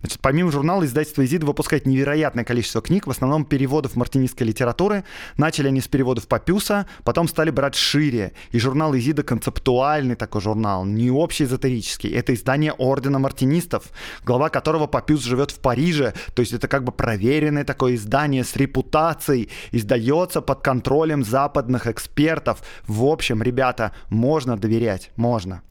Значит, 0.00 0.20
помимо 0.20 0.50
журнала, 0.50 0.84
издательство 0.84 1.24
«Изида» 1.24 1.46
выпускает 1.46 1.86
невероятное 1.86 2.44
количество 2.44 2.80
книг, 2.80 3.06
в 3.06 3.10
основном 3.10 3.44
переводов 3.44 3.96
мартинистской 3.96 4.46
литературы. 4.46 5.04
Начали 5.36 5.68
они 5.68 5.80
с 5.80 5.88
переводов 5.88 6.28
Папюса, 6.28 6.86
потом 7.04 7.28
стали 7.28 7.50
брать 7.50 7.74
шире. 7.74 8.32
И 8.50 8.58
журнал 8.58 8.94
«Изида» 8.96 9.22
концептуальный 9.22 10.16
такой 10.16 10.40
журнал, 10.40 10.84
не 10.84 11.10
общий 11.10 11.44
эзотерический. 11.44 12.10
Это 12.10 12.34
издание 12.34 12.72
Ордена 12.72 13.18
Мартинистов, 13.18 13.90
глава 14.24 14.48
которого 14.48 14.86
Папюс 14.86 15.22
живет 15.22 15.50
в 15.50 15.58
Париже. 15.60 16.14
То 16.34 16.40
есть 16.40 16.52
это 16.52 16.68
как 16.68 16.84
бы 16.84 16.92
проверенное 16.92 17.64
такое 17.64 17.94
издание 17.94 18.44
с 18.44 18.56
репутацией, 18.56 19.50
издается 19.72 20.40
под 20.40 20.62
контролем 20.62 21.24
западных 21.24 21.86
экспертов. 21.86 22.62
В 22.86 23.04
общем, 23.04 23.42
ребята, 23.42 23.92
можно 24.08 24.56
доверять, 24.56 25.10
можно. 25.16 25.62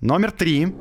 Номер 0.00 0.32
три. 0.32 0.74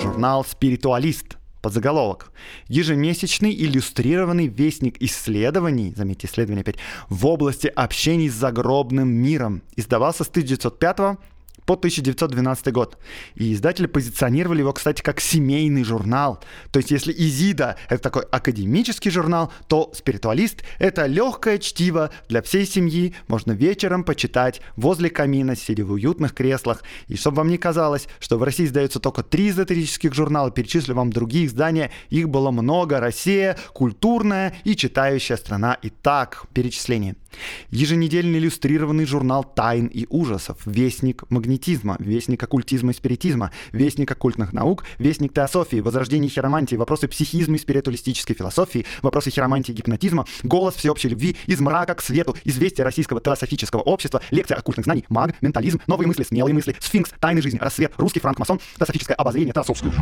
Журнал 0.00 0.44
«Спиритуалист» 0.44 1.38
подзаголовок. 1.62 2.32
Ежемесячный 2.68 3.52
иллюстрированный 3.52 4.46
вестник 4.46 5.02
исследований, 5.02 5.92
заметьте, 5.96 6.28
исследования 6.28 6.60
опять, 6.60 6.76
в 7.08 7.26
области 7.26 7.66
общений 7.66 8.28
с 8.28 8.34
загробным 8.34 9.08
миром. 9.08 9.62
Издавался 9.74 10.24
с 10.24 10.28
1905 10.28 11.18
по 11.66 11.74
1912 11.74 12.72
год. 12.72 12.96
И 13.34 13.52
издатели 13.52 13.86
позиционировали 13.86 14.60
его, 14.60 14.72
кстати, 14.72 15.02
как 15.02 15.20
семейный 15.20 15.84
журнал. 15.84 16.42
То 16.70 16.78
есть 16.78 16.90
если 16.90 17.12
Изида— 17.12 17.76
это 17.88 18.02
такой 18.02 18.22
академический 18.22 19.10
журнал, 19.10 19.52
то 19.68 19.90
«Спиритуалист»— 19.94 20.62
это 20.78 21.06
легкое 21.06 21.58
чтиво 21.58 22.10
для 22.28 22.40
всей 22.40 22.66
семьи. 22.66 23.14
Можно 23.28 23.52
вечером 23.52 24.04
почитать 24.04 24.62
возле 24.76 25.10
камина, 25.10 25.56
сидя 25.56 25.84
в 25.84 25.92
уютных 25.92 26.34
креслах. 26.34 26.82
И 27.08 27.16
чтобы 27.16 27.38
вам 27.38 27.48
не 27.48 27.58
казалось, 27.58 28.06
что 28.20 28.38
в 28.38 28.42
России 28.42 28.64
издаются 28.64 29.00
только 29.00 29.22
три 29.22 29.50
эзотерических 29.50 30.14
журнала, 30.14 30.50
перечислю 30.50 30.94
вам 30.94 31.12
другие 31.12 31.46
издания. 31.46 31.90
Их 32.10 32.28
было 32.28 32.50
много. 32.52 33.00
Россия— 33.00 33.58
культурная 33.74 34.54
и 34.64 34.76
читающая 34.76 35.36
страна. 35.36 35.76
Итак, 35.82 36.44
перечисление. 36.52 37.16
Еженедельный 37.70 38.38
иллюстрированный 38.38 39.04
журнал 39.04 39.44
«Тайн 39.44 39.86
и 39.86 40.06
ужасов», 40.08 40.58
«Вестник 40.64 41.28
магнетизма», 41.56 41.96
«Вестник 41.98 42.42
оккультизма 42.42 42.92
и 42.92 42.94
спиритизма», 42.94 43.50
«Вестник 43.72 44.10
оккультных 44.10 44.52
наук», 44.52 44.84
«Вестник 44.98 45.32
теософии», 45.32 45.80
«Возрождение 45.80 46.30
хиромантии», 46.30 46.76
«Вопросы 46.76 47.08
психизма 47.08 47.56
и 47.56 47.58
спиритуалистической 47.58 48.36
философии», 48.36 48.84
«Вопросы 49.02 49.30
хиромантии 49.30 49.72
и 49.72 49.74
гипнотизма», 49.74 50.26
«Голос 50.42 50.74
всеобщей 50.74 51.08
любви», 51.08 51.36
«Из 51.46 51.60
мрака 51.60 51.94
к 51.94 52.02
свету», 52.02 52.36
«Известия 52.44 52.84
российского 52.84 53.20
теософического 53.20 53.80
общества», 53.80 54.20
«Лекция 54.30 54.58
оккультных 54.58 54.84
знаний», 54.84 55.04
«Маг», 55.08 55.34
«Ментализм», 55.40 55.80
«Новые 55.86 56.08
мысли», 56.08 56.24
«Смелые 56.24 56.54
мысли», 56.54 56.76
«Сфинкс», 56.78 57.12
«Тайны 57.20 57.40
жизни», 57.42 57.58
«Рассвет», 57.58 57.92
«Русский 57.96 58.20
франкмасон», 58.20 58.60
«Теософическое 58.78 59.14
обозрение», 59.14 59.52
«Теософскую». 59.52 59.92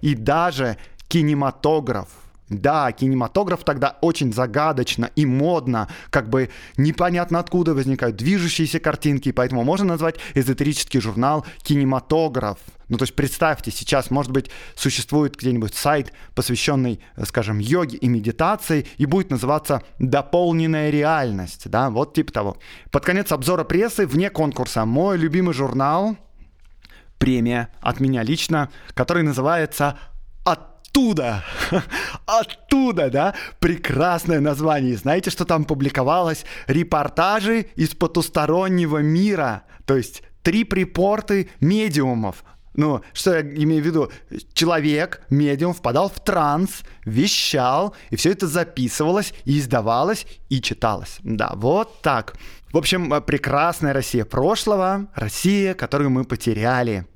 И 0.00 0.14
даже 0.14 0.76
кинематограф– 1.08 2.08
да, 2.48 2.92
кинематограф 2.92 3.64
тогда 3.64 3.98
очень 4.00 4.32
загадочно 4.32 5.10
и 5.16 5.26
модно, 5.26 5.88
как 6.10 6.28
бы 6.28 6.50
непонятно 6.76 7.38
откуда 7.38 7.74
возникают 7.74 8.16
движущиеся 8.16 8.80
картинки, 8.80 9.32
поэтому 9.32 9.64
можно 9.64 9.86
назвать 9.86 10.16
эзотерический 10.34 11.00
журнал 11.00 11.44
кинематограф. 11.62 12.58
Ну, 12.88 12.96
то 12.96 13.02
есть 13.02 13.14
представьте, 13.14 13.70
сейчас, 13.70 14.10
может 14.10 14.32
быть, 14.32 14.50
существует 14.74 15.36
где-нибудь 15.36 15.74
сайт, 15.74 16.12
посвященный, 16.34 17.00
скажем, 17.24 17.58
йоге 17.58 17.98
и 17.98 18.08
медитации, 18.08 18.86
и 18.96 19.04
будет 19.04 19.30
называться 19.30 19.82
«Дополненная 19.98 20.88
реальность», 20.88 21.68
да, 21.68 21.90
вот 21.90 22.14
типа 22.14 22.32
того. 22.32 22.56
Под 22.90 23.04
конец 23.04 23.30
обзора 23.30 23.64
прессы, 23.64 24.06
вне 24.06 24.30
конкурса, 24.30 24.86
мой 24.86 25.18
любимый 25.18 25.52
журнал, 25.52 26.16
премия 27.18 27.68
от 27.80 28.00
меня 28.00 28.22
лично, 28.22 28.70
который 28.94 29.22
называется 29.22 29.88
«От 29.88 30.17
оттуда, 30.98 31.44
оттуда, 32.26 33.10
да, 33.10 33.34
прекрасное 33.60 34.40
название. 34.40 34.96
Знаете, 34.96 35.30
что 35.30 35.44
там 35.44 35.64
публиковалось? 35.64 36.44
Репортажи 36.66 37.66
из 37.76 37.94
потустороннего 37.94 38.98
мира, 38.98 39.62
то 39.86 39.96
есть 39.96 40.22
три 40.42 40.64
припорты 40.64 41.50
медиумов. 41.60 42.44
Ну, 42.74 43.02
что 43.12 43.34
я 43.34 43.40
имею 43.40 43.82
в 43.82 43.86
виду? 43.86 44.10
Человек, 44.52 45.22
медиум, 45.30 45.74
впадал 45.74 46.08
в 46.08 46.20
транс, 46.20 46.82
вещал, 47.04 47.94
и 48.10 48.16
все 48.16 48.30
это 48.30 48.46
записывалось, 48.46 49.34
и 49.44 49.58
издавалось, 49.58 50.26
и 50.48 50.60
читалось. 50.60 51.18
Да, 51.22 51.52
вот 51.56 52.02
так. 52.02 52.34
В 52.72 52.76
общем, 52.76 53.22
прекрасная 53.22 53.92
Россия 53.92 54.24
прошлого, 54.24 55.08
Россия, 55.14 55.74
которую 55.74 56.10
мы 56.10 56.24
потеряли. 56.24 57.06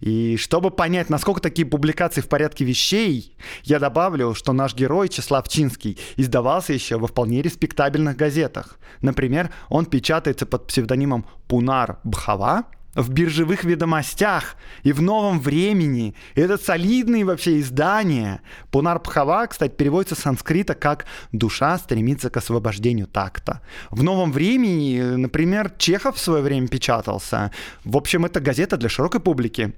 И 0.00 0.36
чтобы 0.36 0.70
понять, 0.70 1.10
насколько 1.10 1.40
такие 1.40 1.66
публикации 1.66 2.20
в 2.20 2.28
порядке 2.28 2.64
вещей, 2.64 3.36
я 3.64 3.78
добавлю, 3.78 4.34
что 4.34 4.52
наш 4.52 4.74
герой 4.74 5.08
Числав 5.08 5.48
Чинский 5.48 5.98
издавался 6.16 6.72
еще 6.72 6.98
во 6.98 7.06
вполне 7.06 7.42
респектабельных 7.42 8.16
газетах. 8.16 8.78
Например, 9.00 9.50
он 9.68 9.86
печатается 9.86 10.46
под 10.46 10.66
псевдонимом 10.66 11.26
Пунар 11.48 11.98
Бхава, 12.04 12.64
в 12.96 13.10
биржевых 13.10 13.64
ведомостях 13.64 14.56
и 14.82 14.92
в 14.92 15.02
новом 15.02 15.38
времени. 15.38 16.14
И 16.34 16.40
это 16.40 16.56
солидные 16.56 17.24
вообще 17.24 17.60
издания. 17.60 18.40
Пунарбхава, 18.70 19.46
кстати, 19.46 19.72
переводится 19.72 20.14
с 20.14 20.20
санскрита 20.20 20.74
как 20.74 21.04
«душа 21.30 21.76
стремится 21.78 22.30
к 22.30 22.36
освобождению 22.38 23.06
такта». 23.06 23.60
В 23.90 24.02
новом 24.02 24.32
времени, 24.32 25.00
например, 25.00 25.70
Чехов 25.78 26.16
в 26.16 26.20
свое 26.20 26.42
время 26.42 26.68
печатался. 26.68 27.52
В 27.84 27.96
общем, 27.96 28.24
это 28.24 28.40
газета 28.40 28.76
для 28.76 28.88
широкой 28.88 29.20
публики. 29.20 29.74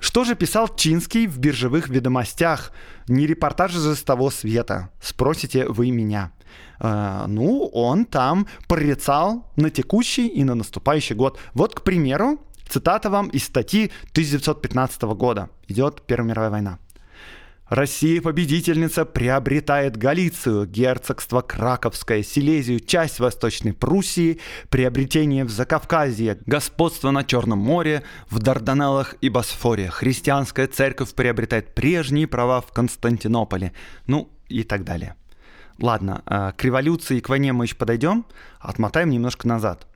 Что 0.00 0.24
же 0.24 0.34
писал 0.34 0.74
Чинский 0.74 1.26
в 1.26 1.38
биржевых 1.38 1.88
ведомостях? 1.88 2.72
Не 3.06 3.26
репортаж 3.26 3.72
же 3.72 3.94
с 3.94 4.02
того 4.02 4.30
света, 4.30 4.90
спросите 5.00 5.66
вы 5.66 5.90
меня. 5.90 6.32
Uh, 6.80 7.26
ну, 7.28 7.70
он 7.72 8.04
там 8.04 8.48
прорицал 8.66 9.48
на 9.54 9.70
текущий 9.70 10.26
и 10.26 10.42
на 10.42 10.56
наступающий 10.56 11.14
год. 11.14 11.38
Вот, 11.54 11.76
к 11.76 11.82
примеру, 11.82 12.40
Цитата 12.72 13.10
вам 13.10 13.28
из 13.28 13.44
статьи 13.44 13.92
1915 14.12 15.02
года. 15.02 15.50
Идет 15.68 16.00
Первая 16.06 16.30
мировая 16.30 16.50
война. 16.50 16.78
Россия-победительница 17.68 19.04
приобретает 19.04 19.98
Галицию, 19.98 20.66
герцогство 20.66 21.42
Краковское, 21.42 22.22
Силезию, 22.22 22.80
часть 22.80 23.20
Восточной 23.20 23.74
Пруссии, 23.74 24.40
приобретение 24.70 25.44
в 25.44 25.50
Закавказье, 25.50 26.38
господство 26.46 27.10
на 27.10 27.24
Черном 27.24 27.58
море, 27.58 28.04
в 28.30 28.38
Дарданеллах 28.38 29.16
и 29.20 29.28
Босфоре. 29.28 29.90
Христианская 29.90 30.66
церковь 30.66 31.12
приобретает 31.12 31.74
прежние 31.74 32.26
права 32.26 32.62
в 32.62 32.72
Константинополе. 32.72 33.74
Ну 34.06 34.30
и 34.48 34.62
так 34.62 34.84
далее. 34.84 35.16
Ладно, 35.78 36.22
а, 36.24 36.52
к 36.52 36.64
революции 36.64 37.18
и 37.18 37.20
к 37.20 37.28
войне 37.28 37.52
мы 37.52 37.66
еще 37.66 37.76
подойдем. 37.76 38.24
Отмотаем 38.60 39.10
немножко 39.10 39.46
назад. 39.46 39.86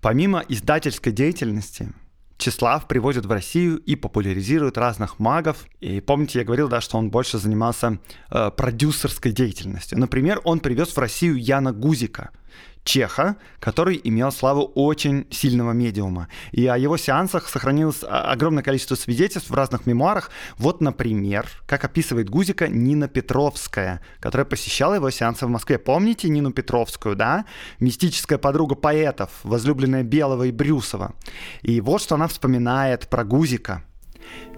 Помимо 0.00 0.42
издательской 0.48 1.12
деятельности, 1.12 1.92
Числав 2.36 2.88
привозит 2.88 3.26
в 3.26 3.30
Россию 3.30 3.78
и 3.78 3.96
популяризирует 3.96 4.76
разных 4.76 5.18
магов. 5.18 5.66
И 5.80 6.00
помните, 6.00 6.40
я 6.40 6.44
говорил, 6.44 6.68
да, 6.68 6.80
что 6.80 6.98
он 6.98 7.10
больше 7.10 7.38
занимался 7.38 7.98
э, 8.30 8.50
продюсерской 8.50 9.32
деятельностью. 9.32 9.98
Например, 9.98 10.40
он 10.44 10.60
привез 10.60 10.88
в 10.88 10.98
Россию 10.98 11.36
Яна 11.36 11.72
Гузика– 11.72 12.30
чеха, 12.84 13.36
который 13.58 14.00
имел 14.04 14.30
славу 14.30 14.70
очень 14.74 15.26
сильного 15.30 15.72
медиума. 15.72 16.28
И 16.52 16.66
о 16.66 16.76
его 16.76 16.96
сеансах 16.96 17.48
сохранилось 17.48 18.04
огромное 18.06 18.62
количество 18.62 18.94
свидетельств 18.94 19.50
в 19.50 19.54
разных 19.54 19.86
мемуарах. 19.86 20.30
Вот, 20.58 20.80
например, 20.80 21.48
как 21.66 21.84
описывает 21.84 22.30
Гузика 22.30 22.68
Нина 22.68 23.08
Петровская, 23.08 24.00
которая 24.20 24.44
посещала 24.44 24.94
его 24.94 25.10
сеансы 25.10 25.46
в 25.46 25.48
Москве. 25.48 25.78
Помните 25.78 26.28
Нину 26.28 26.52
Петровскую, 26.52 27.16
да? 27.16 27.46
Мистическая 27.80 28.38
подруга 28.38 28.74
поэтов, 28.74 29.30
возлюбленная 29.42 30.02
Белого 30.02 30.44
и 30.44 30.52
Брюсова. 30.52 31.14
И 31.62 31.80
вот 31.80 32.02
что 32.02 32.14
она 32.14 32.28
вспоминает 32.28 33.08
про 33.08 33.24
Гузика– 33.24 33.82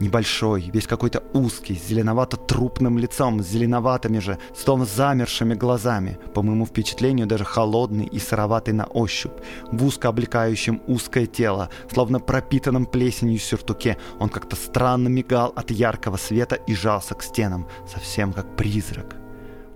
Небольшой, 0.00 0.70
весь 0.72 0.86
какой-то 0.86 1.22
узкий, 1.32 1.74
с 1.74 1.88
зеленовато-трупным 1.88 2.98
лицом, 2.98 3.42
с 3.42 3.46
зеленоватыми 3.46 4.18
же, 4.18 4.38
словно 4.56 4.84
замершими 4.84 5.54
глазами, 5.54 6.18
по 6.34 6.42
моему 6.42 6.66
впечатлению 6.66 7.26
даже 7.26 7.44
холодный 7.44 8.06
и 8.06 8.18
сыроватый 8.18 8.74
на 8.74 8.84
ощупь, 8.84 9.38
в 9.70 9.84
узко 9.84 10.08
облекающем 10.08 10.82
узкое 10.86 11.26
тело, 11.26 11.70
словно 11.92 12.20
пропитанном 12.20 12.86
плесенью 12.86 13.38
сюртуке, 13.38 13.96
он 14.18 14.28
как-то 14.28 14.56
странно 14.56 15.08
мигал 15.08 15.52
от 15.56 15.70
яркого 15.70 16.16
света 16.16 16.56
и 16.56 16.74
жался 16.74 17.14
к 17.14 17.22
стенам, 17.22 17.66
совсем 17.86 18.32
как 18.32 18.56
призрак. 18.56 19.16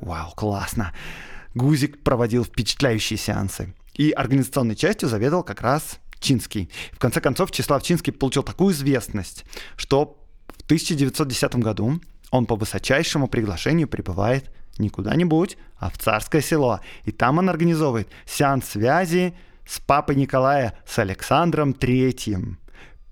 Вау, 0.01 0.33
классно! 0.35 0.93
Гузик 1.55 2.03
проводил 2.03 2.45
впечатляющие 2.45 3.19
сеансы. 3.19 3.75
И 3.95 4.13
организационной 4.13 4.77
частью 4.77 5.09
заведовал 5.09 5.43
как 5.43 5.61
раз 5.61 5.99
Чинский. 6.21 6.71
В 6.93 6.99
конце 6.99 7.21
концов, 7.21 7.51
Числав 7.51 7.83
Чинский 7.83 8.13
получил 8.13 8.43
такую 8.43 8.75
известность, 8.75 9.45
что 9.77 10.17
в 10.49 10.63
1910 10.63 11.57
году 11.57 12.01
он 12.31 12.47
по 12.47 12.57
высочайшему 12.57 13.29
приглашению 13.29 13.89
прибывает 13.89 14.51
не 14.79 14.89
куда-нибудь, 14.89 15.57
а 15.77 15.91
в 15.91 15.99
царское 15.99 16.41
село. 16.41 16.81
И 17.05 17.13
там 17.13 17.39
он 17.39 17.51
организовывает 17.51 18.09
сеанс 18.27 18.67
связи 18.67 19.35
с 19.67 19.81
папой 19.81 20.17
Николая, 20.17 20.79
с 20.87 20.99
Александром 20.99 21.75
Третьим. 21.75 22.59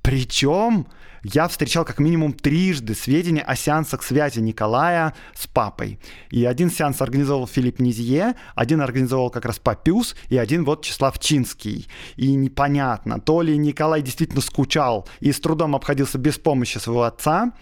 Причем 0.02 0.86
я 1.22 1.48
встречал 1.48 1.84
как 1.84 1.98
минимум 1.98 2.32
трижды 2.32 2.94
сведения 2.94 3.42
о 3.42 3.56
сеансах 3.56 4.02
связи 4.02 4.40
Николая 4.40 5.14
с 5.34 5.46
папой. 5.46 5.98
И 6.30 6.44
один 6.44 6.70
сеанс 6.70 7.00
организовал 7.00 7.46
Филипп 7.46 7.80
Низье, 7.80 8.34
один 8.54 8.80
организовал 8.80 9.30
как 9.30 9.44
раз 9.44 9.58
Папюс, 9.58 10.14
и 10.28 10.36
один 10.36 10.64
вот 10.64 10.84
Числав 10.84 11.18
Чинский. 11.18 11.88
И 12.16 12.34
непонятно, 12.34 13.20
то 13.20 13.42
ли 13.42 13.56
Николай 13.56 14.02
действительно 14.02 14.40
скучал 14.40 15.08
и 15.20 15.32
с 15.32 15.40
трудом 15.40 15.74
обходился 15.74 16.18
без 16.18 16.38
помощи 16.38 16.78
своего 16.78 17.02
отца, 17.04 17.52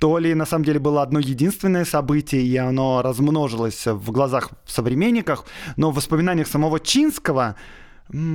то 0.00 0.18
ли 0.18 0.34
на 0.34 0.46
самом 0.46 0.64
деле 0.64 0.78
было 0.78 1.02
одно 1.02 1.18
единственное 1.18 1.84
событие, 1.84 2.42
и 2.42 2.56
оно 2.56 3.02
размножилось 3.02 3.86
в 3.86 4.10
глазах 4.10 4.50
современников, 4.66 5.44
но 5.76 5.90
в 5.90 5.94
воспоминаниях 5.94 6.48
самого 6.48 6.80
Чинского 6.80 7.56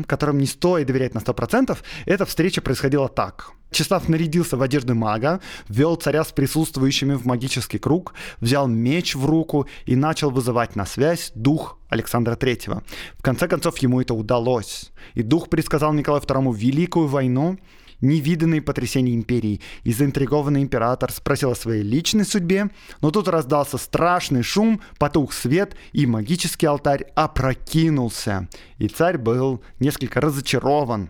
которым 0.08 0.38
не 0.38 0.46
стоит 0.46 0.88
доверять 0.88 1.14
на 1.14 1.20
100%, 1.20 1.78
эта 2.06 2.26
встреча 2.26 2.62
происходила 2.62 3.08
так. 3.08 3.52
Числав 3.72 4.10
нарядился 4.10 4.58
в 4.58 4.62
одежду 4.62 4.96
мага, 4.96 5.40
ввел 5.68 5.96
царя 5.96 6.24
с 6.24 6.32
присутствующими 6.32 7.14
в 7.14 7.26
магический 7.26 7.78
круг, 7.78 8.14
взял 8.40 8.68
меч 8.68 9.16
в 9.16 9.26
руку 9.26 9.68
и 9.86 9.96
начал 9.96 10.32
вызывать 10.32 10.76
на 10.76 10.86
связь 10.86 11.32
дух 11.36 11.78
Александра 11.90 12.36
III. 12.36 12.84
В 13.18 13.22
конце 13.22 13.48
концов, 13.48 13.78
ему 13.80 14.02
это 14.02 14.14
удалось. 14.14 14.92
И 15.14 15.22
дух 15.22 15.50
предсказал 15.50 15.94
Николаю 15.94 16.24
II 16.24 16.56
Великую 16.56 17.08
войну, 17.08 17.58
невиданные 18.02 18.62
потрясения 18.62 19.16
империи, 19.16 19.62
и 19.84 19.94
заинтригованный 19.94 20.62
император 20.62 21.12
спросил 21.12 21.52
о 21.52 21.56
своей 21.56 21.84
личной 21.84 22.26
судьбе, 22.26 22.70
но 23.02 23.12
тут 23.12 23.28
раздался 23.28 23.78
страшный 23.78 24.44
шум, 24.44 24.82
потух 24.98 25.34
свет, 25.34 25.76
и 25.92 26.06
магический 26.06 26.66
алтарь 26.66 27.06
опрокинулся. 27.16 28.48
И 28.78 28.88
царь 28.88 29.18
был 29.18 29.62
несколько 29.80 30.22
разочарован. 30.22 31.10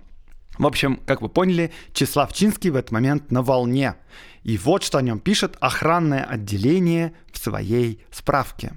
В 0.57 0.65
общем, 0.65 0.99
как 1.05 1.21
вы 1.21 1.29
поняли, 1.29 1.71
Числав 1.93 2.33
Чинский 2.33 2.69
в 2.69 2.75
этот 2.75 2.91
момент 2.91 3.31
на 3.31 3.41
волне. 3.41 3.95
И 4.43 4.57
вот 4.57 4.83
что 4.83 4.97
о 4.97 5.01
нем 5.01 5.19
пишет 5.19 5.55
охранное 5.61 6.23
отделение 6.23 7.13
в 7.31 7.37
своей 7.37 8.01
справке. 8.11 8.73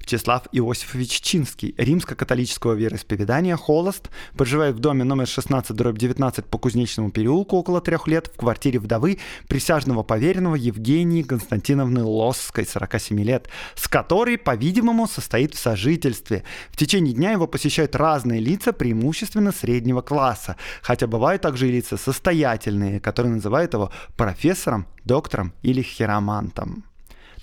Вячеслав 0.00 0.46
Иосифович 0.52 1.20
Чинский, 1.20 1.74
римско-католического 1.78 2.74
вероисповедания, 2.74 3.56
холост, 3.56 4.10
проживает 4.36 4.76
в 4.76 4.78
доме 4.78 5.04
номер 5.04 5.26
16, 5.26 5.74
дробь 5.76 5.98
19 5.98 6.44
по 6.46 6.58
Кузнечному 6.58 7.10
переулку 7.10 7.56
около 7.56 7.80
трех 7.80 8.06
лет 8.06 8.30
в 8.34 8.36
квартире 8.36 8.78
вдовы 8.78 9.18
присяжного 9.48 10.02
поверенного 10.02 10.56
Евгении 10.56 11.22
Константиновны 11.22 12.02
Лосской, 12.02 12.66
47 12.66 13.20
лет, 13.20 13.48
с 13.74 13.88
которой, 13.88 14.38
по-видимому, 14.38 15.06
состоит 15.06 15.54
в 15.54 15.58
сожительстве. 15.58 16.44
В 16.70 16.76
течение 16.76 17.14
дня 17.14 17.32
его 17.32 17.46
посещают 17.46 17.96
разные 17.96 18.40
лица, 18.40 18.72
преимущественно 18.72 19.52
среднего 19.52 20.02
класса, 20.02 20.56
хотя 20.82 21.06
бывают 21.06 21.42
также 21.42 21.68
и 21.68 21.72
лица 21.72 21.96
состоятельные, 21.96 23.00
которые 23.00 23.34
называют 23.34 23.74
его 23.74 23.90
профессором, 24.16 24.86
доктором 25.04 25.52
или 25.62 25.82
хиромантом. 25.82 26.84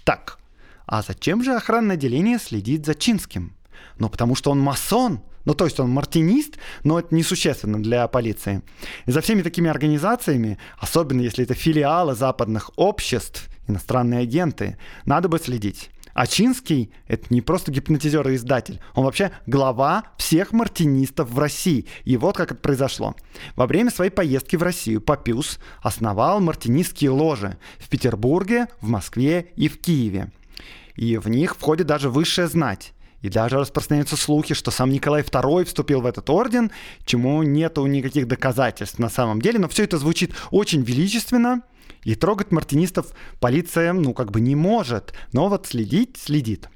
Так, 0.03 0.39
а 0.91 1.01
зачем 1.01 1.41
же 1.41 1.55
охранное 1.55 1.95
отделение 1.95 2.37
следит 2.37 2.85
за 2.85 2.95
Чинским? 2.95 3.55
Ну, 3.97 4.09
потому 4.09 4.35
что 4.35 4.51
он 4.51 4.59
масон, 4.59 5.21
ну, 5.45 5.53
то 5.53 5.63
есть 5.63 5.79
он 5.79 5.89
мартинист, 5.89 6.57
но 6.83 6.99
это 6.99 7.15
несущественно 7.15 7.81
для 7.81 8.05
полиции. 8.09 8.61
И 9.05 9.11
за 9.11 9.21
всеми 9.21 9.41
такими 9.41 9.69
организациями, 9.69 10.57
особенно 10.77 11.21
если 11.21 11.45
это 11.45 11.53
филиалы 11.53 12.13
западных 12.13 12.71
обществ, 12.75 13.47
иностранные 13.69 14.19
агенты, 14.19 14.77
надо 15.05 15.29
бы 15.29 15.39
следить. 15.39 15.91
А 16.13 16.27
Чинский— 16.27 16.91
это 17.07 17.33
не 17.33 17.39
просто 17.39 17.71
гипнотизер 17.71 18.27
и 18.27 18.35
издатель, 18.35 18.81
он 18.93 19.05
вообще 19.05 19.31
глава 19.45 20.03
всех 20.17 20.51
мартинистов 20.51 21.29
в 21.29 21.39
России. 21.39 21.85
И 22.03 22.17
вот 22.17 22.35
как 22.35 22.51
это 22.51 22.61
произошло. 22.61 23.15
Во 23.55 23.65
время 23.65 23.91
своей 23.91 24.11
поездки 24.11 24.57
в 24.57 24.63
Россию 24.63 24.99
Папюс 24.99 25.57
основал 25.81 26.41
мартинистские 26.41 27.11
ложи 27.11 27.57
в 27.79 27.87
Петербурге, 27.87 28.67
в 28.81 28.89
Москве 28.89 29.53
и 29.55 29.69
в 29.69 29.79
Киеве 29.79 30.31
и 30.95 31.17
в 31.17 31.27
них 31.29 31.55
входит 31.55 31.87
даже 31.87 32.09
высшая 32.09 32.47
знать. 32.47 32.93
И 33.21 33.29
даже 33.29 33.59
распространяются 33.59 34.17
слухи, 34.17 34.55
что 34.55 34.71
сам 34.71 34.89
Николай 34.89 35.21
II 35.21 35.65
вступил 35.65 36.01
в 36.01 36.07
этот 36.07 36.29
орден, 36.29 36.71
чему 37.05 37.43
нету 37.43 37.85
никаких 37.85 38.27
доказательств 38.27 38.97
на 38.97 39.09
самом 39.09 39.41
деле, 39.41 39.59
но 39.59 39.69
все 39.69 39.83
это 39.83 39.99
звучит 39.99 40.33
очень 40.49 40.81
величественно, 40.81 41.61
и 42.03 42.15
трогать 42.15 42.51
мартинистов 42.51 43.07
полиция, 43.39 43.93
ну, 43.93 44.13
как 44.13 44.31
бы 44.31 44.41
не 44.41 44.55
может, 44.55 45.13
но 45.33 45.49
вот 45.49 45.67
следить 45.67 46.17
следит. 46.17 46.67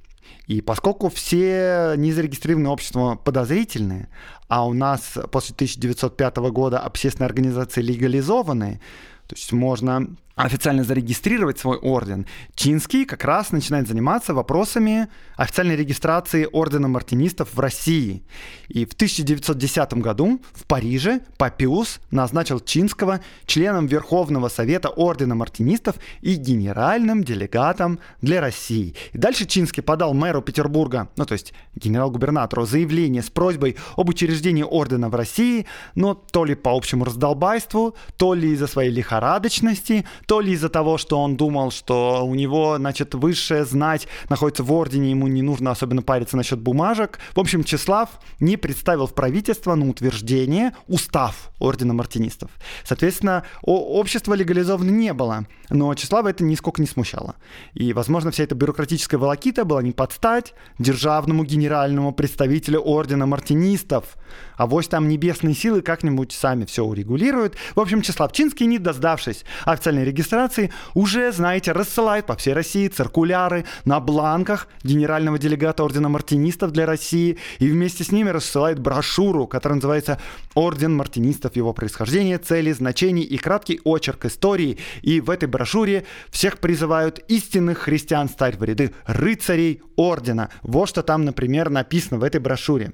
И 0.47 0.61
поскольку 0.61 1.09
все 1.09 1.95
незарегистрированные 1.97 2.69
общества 2.69 3.15
подозрительные, 3.15 4.09
а 4.47 4.67
у 4.67 4.73
нас 4.73 5.17
после 5.31 5.55
1905 5.55 6.37
года 6.37 6.79
общественные 6.79 7.25
организации 7.25 7.81
легализованы, 7.81 8.79
то 9.27 9.35
есть 9.35 9.51
можно 9.51 10.07
официально 10.35 10.83
зарегистрировать 10.83 11.59
свой 11.59 11.77
орден, 11.77 12.25
Чинский 12.55 13.05
как 13.05 13.23
раз 13.23 13.51
начинает 13.51 13.87
заниматься 13.87 14.33
вопросами 14.33 15.07
официальной 15.37 15.75
регистрации 15.75 16.47
ордена 16.51 16.87
мартинистов 16.87 17.53
в 17.53 17.59
России. 17.59 18.23
И 18.67 18.85
в 18.85 18.93
1910 18.93 19.93
году 19.95 20.41
в 20.53 20.65
Париже 20.65 21.21
Папиус 21.37 21.99
назначил 22.11 22.59
Чинского 22.59 23.21
членом 23.45 23.87
Верховного 23.87 24.49
Совета 24.49 24.89
ордена 24.89 25.35
мартинистов 25.35 25.95
и 26.21 26.35
генеральным 26.35 27.23
делегатом 27.23 27.99
для 28.21 28.41
России. 28.41 28.95
И 29.13 29.17
дальше 29.17 29.45
Чинский 29.45 29.83
подал 29.83 30.13
мэру 30.13 30.41
Петербурга, 30.41 31.09
ну 31.15 31.25
то 31.25 31.33
есть 31.33 31.53
генерал-губернатору, 31.75 32.65
заявление 32.65 33.23
с 33.23 33.29
просьбой 33.29 33.77
об 33.95 34.09
учреждении 34.09 34.63
ордена 34.63 35.09
в 35.09 35.15
России, 35.15 35.65
но 35.95 36.13
то 36.13 36.43
ли 36.43 36.55
по 36.55 36.75
общему 36.75 37.05
раздолбайству, 37.05 37.95
то 38.17 38.33
ли 38.33 38.51
из-за 38.51 38.67
своей 38.67 38.91
лихорадочности, 38.91 40.05
то 40.25 40.41
ли 40.41 40.53
из-за 40.53 40.69
того, 40.69 40.97
что 40.97 41.21
он 41.21 41.35
думал, 41.37 41.71
что 41.71 42.25
у 42.25 42.35
него, 42.35 42.77
значит, 42.77 43.13
высшая 43.15 43.65
знать 43.65 44.07
находится 44.29 44.63
в 44.63 44.71
ордене, 44.71 45.11
ему 45.11 45.27
не 45.27 45.41
нужно 45.41 45.71
особенно 45.71 46.01
париться 46.01 46.37
насчет 46.37 46.59
бумажек. 46.59 47.19
В 47.35 47.39
общем, 47.39 47.63
Числав 47.63 48.09
не 48.39 48.57
представил 48.57 49.07
в 49.07 49.13
правительство 49.13 49.75
на 49.75 49.89
утверждение 49.89 50.73
устав 50.87 51.51
ордена 51.59 51.93
мартинистов. 51.93 52.51
Соответственно, 52.83 53.43
общество 53.63 54.33
легализовано 54.33 54.89
не 54.89 55.13
было, 55.13 55.45
но 55.69 55.93
Числава 55.95 56.29
это 56.29 56.43
нисколько 56.43 56.81
не 56.81 56.87
смущало. 56.87 57.35
И, 57.73 57.93
возможно, 57.93 58.31
вся 58.31 58.43
эта 58.43 58.55
бюрократическая 58.55 59.19
волокита 59.19 59.65
была 59.65 59.81
не 59.81 59.91
под 59.91 60.11
стать 60.11 60.53
державному 60.79 61.43
генеральному 61.43 62.13
представителю 62.13 62.81
ордена 62.81 63.25
мартинистов, 63.25 64.17
а 64.57 64.67
вось 64.67 64.87
там 64.87 65.07
небесные 65.07 65.55
силы 65.55 65.81
как-нибудь 65.81 66.31
сами 66.31 66.65
все 66.65 66.83
урегулируют. 66.83 67.55
В 67.75 67.79
общем, 67.79 68.01
Числав 68.01 68.31
Чинский, 68.31 68.65
не 68.65 68.79
дождавшись 68.79 69.43
официальной 69.65 70.03
регистрации, 70.15 70.71
уже, 70.93 71.31
знаете, 71.31 71.73
рассылает 71.73 72.25
по 72.25 72.35
всей 72.35 72.53
России 72.53 72.87
циркуляры 72.87 73.65
на 73.83 73.99
бланках 73.99 74.67
генерального 74.83 75.37
делегата 75.37 75.83
Ордена 75.83 76.07
Мартинистов 76.07 76.71
для 76.71 76.85
России 76.85 77.37
и 77.59 77.67
вместе 77.67 78.03
с 78.03 78.11
ними 78.11 78.29
рассылает 78.29 78.79
брошюру, 78.79 79.45
которая 79.45 79.75
называется 79.75 80.19
«Орден 80.53 80.95
Мартинистов. 80.95 81.55
Его 81.55 81.73
происхождение, 81.73 82.37
цели, 82.37 82.71
значения 82.71 83.23
и 83.23 83.37
краткий 83.37 83.81
очерк 83.83 84.25
истории». 84.25 84.77
И 85.01 85.19
в 85.19 85.29
этой 85.29 85.49
брошюре 85.49 86.05
всех 86.29 86.59
призывают 86.59 87.19
истинных 87.27 87.79
христиан 87.79 88.29
стать 88.29 88.57
в 88.57 88.63
ряды 88.63 88.93
рыцарей 89.05 89.81
Ордена. 89.97 90.49
Вот 90.61 90.89
что 90.89 91.03
там, 91.03 91.25
например, 91.25 91.69
написано 91.69 92.19
в 92.19 92.23
этой 92.23 92.39
брошюре. 92.39 92.93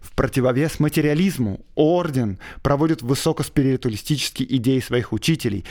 В 0.00 0.14
противовес 0.14 0.80
материализму 0.80 1.64
Орден 1.74 2.38
проводит 2.62 3.02
высокоспиритуалистические 3.02 4.56
идеи 4.56 4.80
своих 4.80 5.12
учителей, 5.12 5.64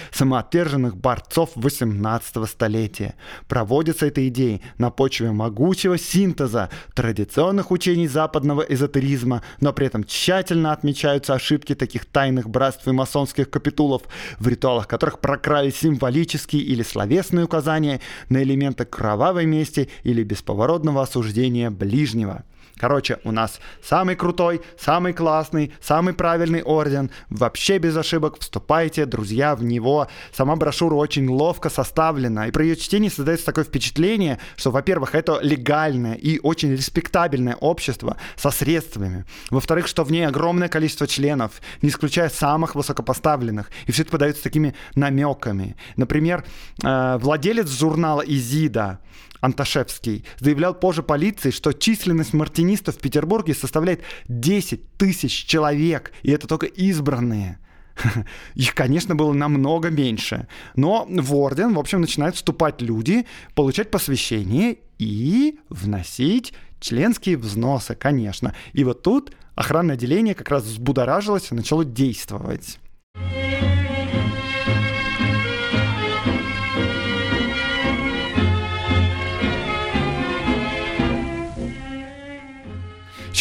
самоотверженных 0.82 0.98
борцов 0.98 1.52
18 1.56 2.50
столетия. 2.50 3.16
Проводятся 3.48 4.08
эти 4.08 4.28
идеи 4.28 4.62
на 4.78 4.90
почве 4.90 5.32
могучего 5.32 5.98
синтеза 5.98 6.70
традиционных 6.94 7.72
учений 7.72 8.08
западного 8.08 8.62
эзотеризма, 8.62 9.42
но 9.60 9.74
при 9.74 9.88
этом 9.88 10.04
тщательно 10.04 10.72
отмечаются 10.72 11.34
ошибки 11.34 11.76
таких 11.76 12.06
тайных 12.06 12.50
братств 12.50 12.88
и 12.88 12.92
масонских 12.92 13.50
капитулов, 13.50 14.04
в 14.40 14.48
ритуалах 14.48 14.88
которых 14.88 15.20
прокрались 15.20 15.78
символические 15.78 16.64
или 16.64 16.84
словесные 16.84 17.46
указания 17.46 18.00
на 18.30 18.42
элементы 18.44 18.86
кровавой 18.86 19.46
мести 19.46 19.90
или 20.04 20.24
бесповоротного 20.24 21.02
осуждения 21.02 21.70
ближнего. 21.70 22.44
Короче, 22.82 23.20
у 23.24 23.32
нас 23.32 23.60
самый 23.84 24.16
крутой, 24.16 24.60
самый 24.76 25.14
классный, 25.14 25.72
самый 25.80 26.16
правильный 26.16 26.64
орден. 26.64 27.12
Вообще 27.30 27.78
без 27.78 27.96
ошибок 27.96 28.40
вступайте, 28.40 29.06
друзья, 29.06 29.56
в 29.56 29.64
него. 29.64 30.08
Сама 30.34 30.56
брошюра 30.56 30.96
очень 30.96 31.30
ловко 31.30 31.70
составлена. 31.70 32.48
И 32.48 32.52
при 32.52 32.64
ее 32.64 32.76
чтении 32.76 33.10
создается 33.10 33.46
такое 33.46 33.66
впечатление, 33.66 34.40
что, 34.56 34.72
во-первых, 34.72 35.14
это 35.14 35.40
легальное 35.44 36.16
и 36.16 36.40
очень 36.40 36.72
респектабельное 36.72 37.56
общество 37.56 38.18
со 38.36 38.50
средствами. 38.50 39.26
Во-вторых, 39.52 39.88
что 39.88 40.04
в 40.04 40.12
ней 40.12 40.26
огромное 40.26 40.68
количество 40.68 41.06
членов, 41.06 41.62
не 41.84 41.90
исключая 41.90 42.30
самых 42.30 42.74
высокопоставленных. 42.74 43.70
И 43.86 43.92
все 43.92 44.02
это 44.02 44.12
подается 44.12 44.42
такими 44.42 44.74
намеками. 44.96 45.76
Например, 45.98 46.44
э, 46.84 47.18
владелец 47.22 47.70
журнала 47.70 48.22
«Изида» 48.22 48.98
Анташевский, 49.42 50.24
заявлял 50.40 50.74
позже 50.74 51.04
полиции, 51.04 51.52
что 51.52 51.74
численность 51.74 52.34
мартинистов 52.34 52.96
в 52.96 53.00
Петербурге 53.00 53.54
составляет 53.54 54.02
10 54.28 54.98
тысяч 54.98 55.46
человек, 55.46 56.14
и 56.22 56.32
это 56.32 56.48
только 56.48 56.68
избранные. 56.68 57.60
Их, 58.56 58.74
конечно, 58.74 59.16
было 59.16 59.34
намного 59.34 59.90
меньше. 59.90 60.48
Но 60.76 61.06
в 61.10 61.36
орден, 61.36 61.74
в 61.74 61.80
общем, 61.80 62.02
начинают 62.02 62.36
вступать 62.36 62.82
люди, 62.82 63.26
получать 63.56 63.92
посвящение 63.92 64.78
и 64.98 65.60
вносить 65.70 66.54
членские 66.80 67.38
взносы, 67.38 67.96
конечно. 67.96 68.56
И 68.74 68.84
вот 68.84 69.04
тут 69.04 69.34
охранное 69.56 69.96
отделение 69.96 70.36
как 70.36 70.50
раз 70.50 70.64
взбудоражилось 70.64 71.52
и 71.52 71.56
начало 71.56 71.84
действовать. 71.84 72.80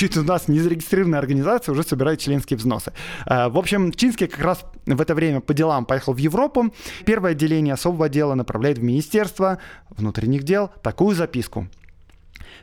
Звучит 0.00 0.16
у 0.16 0.22
нас 0.22 0.48
незарегистрированная 0.48 1.18
организация, 1.18 1.72
уже 1.72 1.82
собирает 1.82 2.20
членские 2.20 2.56
взносы. 2.56 2.92
Э, 3.26 3.48
в 3.48 3.58
общем, 3.58 3.92
Чинский 3.92 4.28
как 4.28 4.40
раз 4.40 4.64
в 4.86 5.00
это 5.00 5.14
время 5.14 5.40
по 5.40 5.52
делам 5.52 5.84
поехал 5.84 6.14
в 6.14 6.16
Европу. 6.16 6.72
Первое 7.04 7.32
отделение 7.32 7.74
особого 7.74 8.06
отдела 8.06 8.34
направляет 8.34 8.78
в 8.78 8.82
Министерство 8.82 9.58
внутренних 9.90 10.44
дел 10.44 10.70
такую 10.82 11.14
записку. 11.14 11.68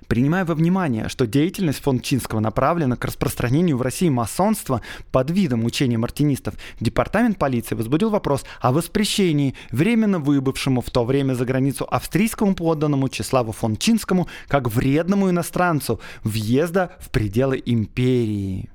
Принимая 0.07 0.45
во 0.45 0.55
внимание, 0.55 1.09
что 1.09 1.27
деятельность 1.27 1.81
фон 1.81 1.99
Чинского 1.99 2.39
направлена 2.39 2.95
к 2.95 3.05
распространению 3.05 3.77
в 3.77 3.81
России 3.81 4.09
масонства 4.09 4.81
под 5.11 5.31
видом 5.31 5.65
учения 5.65 5.97
мартинистов, 5.97 6.55
департамент 6.79 7.37
полиции 7.37 7.75
возбудил 7.75 8.09
вопрос 8.09 8.45
о 8.61 8.71
воспрещении 8.71 9.55
временно 9.71 10.19
выбывшему 10.19 10.81
в 10.81 10.89
то 10.89 11.03
время 11.03 11.33
за 11.33 11.45
границу 11.45 11.85
австрийскому 11.89 12.55
подданному 12.55 13.09
Числаву 13.09 13.51
фон 13.51 13.75
Чинскому 13.75 14.27
как 14.47 14.69
вредному 14.69 15.29
иностранцу 15.29 15.99
въезда 16.23 16.95
в 16.99 17.09
пределы 17.09 17.61
империи. 17.65 18.69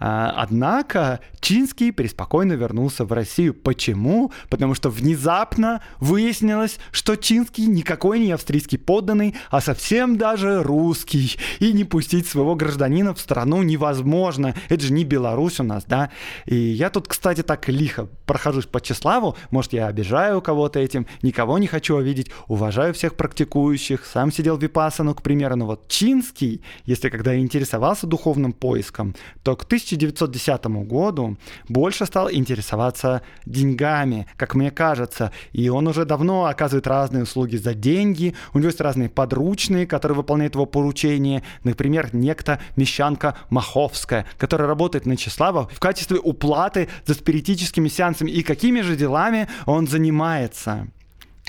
А, 0.00 0.32
однако 0.34 1.20
Чинский 1.40 1.92
преспокойно 1.92 2.54
вернулся 2.54 3.04
в 3.04 3.12
Россию. 3.12 3.52
Почему? 3.54 4.32
Потому 4.48 4.74
что 4.74 4.88
внезапно 4.88 5.82
выяснилось, 5.98 6.78
что 6.90 7.16
Чинский 7.16 7.66
никакой 7.66 8.18
не 8.18 8.32
австрийский 8.32 8.78
подданный, 8.78 9.36
а 9.50 9.60
совсем 9.60 10.16
даже 10.16 10.62
русский. 10.62 11.36
И 11.58 11.72
не 11.72 11.84
пустить 11.84 12.26
своего 12.26 12.54
гражданина 12.54 13.14
в 13.14 13.20
страну 13.20 13.62
невозможно. 13.62 14.54
Это 14.70 14.84
же 14.84 14.92
не 14.92 15.04
Беларусь 15.04 15.60
у 15.60 15.64
нас, 15.64 15.84
да? 15.84 16.10
И 16.46 16.56
я 16.56 16.88
тут, 16.88 17.06
кстати, 17.06 17.42
так 17.42 17.68
лихо 17.68 18.08
прохожусь 18.24 18.66
по 18.66 18.80
Чеславу. 18.80 19.36
Может, 19.50 19.74
я 19.74 19.86
обижаю 19.86 20.40
кого-то 20.40 20.78
этим, 20.78 21.06
никого 21.22 21.58
не 21.58 21.66
хочу 21.66 21.96
увидеть. 21.96 22.30
Уважаю 22.48 22.94
всех 22.94 23.16
практикующих. 23.16 24.06
Сам 24.06 24.32
сидел 24.32 24.56
в 24.56 24.62
Випасану, 24.62 25.14
к 25.14 25.22
примеру. 25.22 25.56
Но 25.56 25.66
вот 25.66 25.88
Чинский, 25.88 26.62
если 26.86 27.10
когда 27.10 27.36
интересовался 27.36 28.06
духовным 28.06 28.52
поиском, 28.52 29.14
то 29.42 29.56
к 29.56 29.64
1000 29.64 29.89
1910 29.96 30.66
году 30.86 31.36
больше 31.68 32.06
стал 32.06 32.30
интересоваться 32.30 33.22
деньгами, 33.46 34.26
как 34.36 34.54
мне 34.54 34.70
кажется. 34.70 35.32
И 35.52 35.68
он 35.68 35.86
уже 35.86 36.04
давно 36.04 36.46
оказывает 36.46 36.86
разные 36.86 37.24
услуги 37.24 37.56
за 37.56 37.74
деньги. 37.74 38.34
У 38.54 38.58
него 38.58 38.68
есть 38.68 38.80
разные 38.80 39.08
подручные, 39.08 39.86
которые 39.86 40.16
выполняют 40.16 40.54
его 40.54 40.66
поручения. 40.66 41.42
Например, 41.64 42.08
некто 42.12 42.60
Мещанка 42.76 43.36
Маховская, 43.50 44.26
которая 44.38 44.68
работает 44.68 45.06
на 45.06 45.16
Числава 45.16 45.68
в 45.72 45.80
качестве 45.80 46.18
уплаты 46.18 46.88
за 47.06 47.14
спиритическими 47.14 47.88
сеансами. 47.88 48.30
И 48.30 48.42
какими 48.42 48.80
же 48.80 48.96
делами 48.96 49.48
он 49.66 49.86
занимается? 49.86 50.88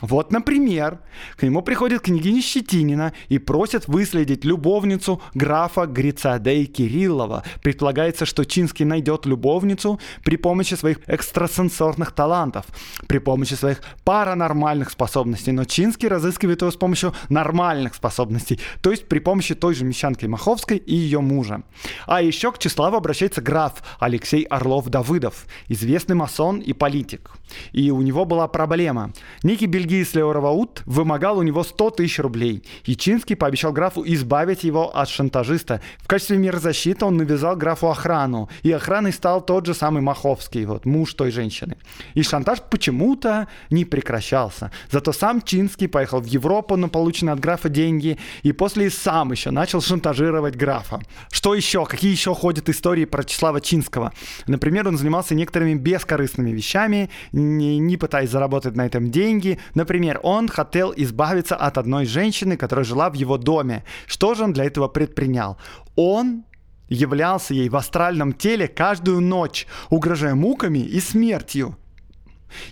Вот, 0.01 0.31
например, 0.31 0.99
к 1.37 1.43
нему 1.43 1.61
приходит 1.61 2.01
княгиня 2.01 2.41
Щетинина 2.41 3.13
и 3.29 3.37
просит 3.37 3.87
выследить 3.87 4.43
любовницу 4.43 5.21
графа 5.33 5.85
Грицадей 5.85 6.65
Кириллова. 6.65 7.43
Предполагается, 7.61 8.25
что 8.25 8.43
Чинский 8.43 8.85
найдет 8.85 9.25
любовницу 9.25 9.99
при 10.23 10.37
помощи 10.37 10.73
своих 10.73 10.99
экстрасенсорных 11.07 12.11
талантов, 12.11 12.65
при 13.07 13.19
помощи 13.19 13.53
своих 13.53 13.81
паранормальных 14.03 14.89
способностей. 14.89 15.51
Но 15.51 15.65
Чинский 15.65 16.07
разыскивает 16.07 16.61
его 16.61 16.71
с 16.71 16.75
помощью 16.75 17.13
нормальных 17.29 17.93
способностей, 17.95 18.59
то 18.81 18.91
есть 18.91 19.07
при 19.07 19.19
помощи 19.19 19.55
той 19.55 19.75
же 19.75 19.85
Мещанки 19.85 20.25
Маховской 20.25 20.77
и 20.77 20.95
ее 20.95 21.21
мужа. 21.21 21.63
А 22.07 22.21
еще 22.21 22.51
к 22.51 22.57
Числаву 22.57 22.97
обращается 22.97 23.41
граф 23.41 23.83
Алексей 23.99 24.43
Орлов-Давыдов, 24.43 25.45
известный 25.67 26.15
масон 26.15 26.59
и 26.59 26.73
политик. 26.73 27.31
И 27.71 27.91
у 27.91 28.01
него 28.01 28.25
была 28.25 28.47
проблема. 28.47 29.11
Некий 29.43 29.67
бельгийский 29.67 29.90
Сергей 29.91 30.05
Слеуроваут 30.05 30.83
вымогал 30.85 31.39
у 31.39 31.41
него 31.43 31.65
100 31.65 31.89
тысяч 31.89 32.19
рублей. 32.19 32.63
Ячинский 32.85 33.35
пообещал 33.35 33.73
графу 33.73 34.03
избавить 34.05 34.63
его 34.63 34.95
от 34.95 35.09
шантажиста. 35.09 35.81
В 35.97 36.07
качестве 36.07 36.37
меры 36.37 36.59
защиты 36.59 37.03
он 37.03 37.17
навязал 37.17 37.57
графу 37.57 37.89
охрану. 37.89 38.47
И 38.63 38.71
охраной 38.71 39.11
стал 39.11 39.45
тот 39.45 39.65
же 39.65 39.73
самый 39.73 40.01
Маховский, 40.01 40.63
вот, 40.63 40.85
муж 40.85 41.13
той 41.13 41.29
женщины. 41.31 41.75
И 42.13 42.23
шантаж 42.23 42.59
почему-то 42.69 43.49
не 43.69 43.83
прекращался. 43.83 44.71
Зато 44.89 45.11
сам 45.11 45.41
Чинский 45.41 45.89
поехал 45.89 46.21
в 46.21 46.25
Европу 46.25 46.77
на 46.77 46.87
полученные 46.87 47.33
от 47.33 47.41
графа 47.41 47.67
деньги 47.67 48.17
и 48.43 48.53
после 48.53 48.89
сам 48.89 49.33
еще 49.33 49.51
начал 49.51 49.81
шантажировать 49.81 50.55
графа. 50.55 51.01
Что 51.31 51.53
еще? 51.53 51.85
Какие 51.85 52.11
еще 52.11 52.33
ходят 52.33 52.69
истории 52.69 53.03
про 53.03 53.25
Числава 53.25 53.59
Чинского? 53.59 54.13
Например, 54.47 54.87
он 54.87 54.97
занимался 54.97 55.35
некоторыми 55.35 55.73
бескорыстными 55.73 56.51
вещами, 56.51 57.09
не, 57.33 57.77
не 57.77 57.97
пытаясь 57.97 58.29
заработать 58.29 58.77
на 58.77 58.85
этом 58.85 59.11
деньги, 59.11 59.59
Например, 59.81 60.19
он 60.21 60.47
хотел 60.47 60.93
избавиться 60.95 61.55
от 61.55 61.79
одной 61.79 62.05
женщины, 62.05 62.55
которая 62.55 62.85
жила 62.85 63.09
в 63.09 63.15
его 63.15 63.39
доме. 63.39 63.83
Что 64.05 64.35
же 64.35 64.43
он 64.43 64.53
для 64.53 64.65
этого 64.65 64.87
предпринял? 64.87 65.57
Он 65.95 66.43
являлся 66.87 67.55
ей 67.55 67.67
в 67.67 67.75
астральном 67.75 68.33
теле 68.33 68.67
каждую 68.67 69.21
ночь, 69.21 69.65
угрожая 69.89 70.35
муками 70.35 70.77
и 70.77 70.99
смертью. 70.99 71.77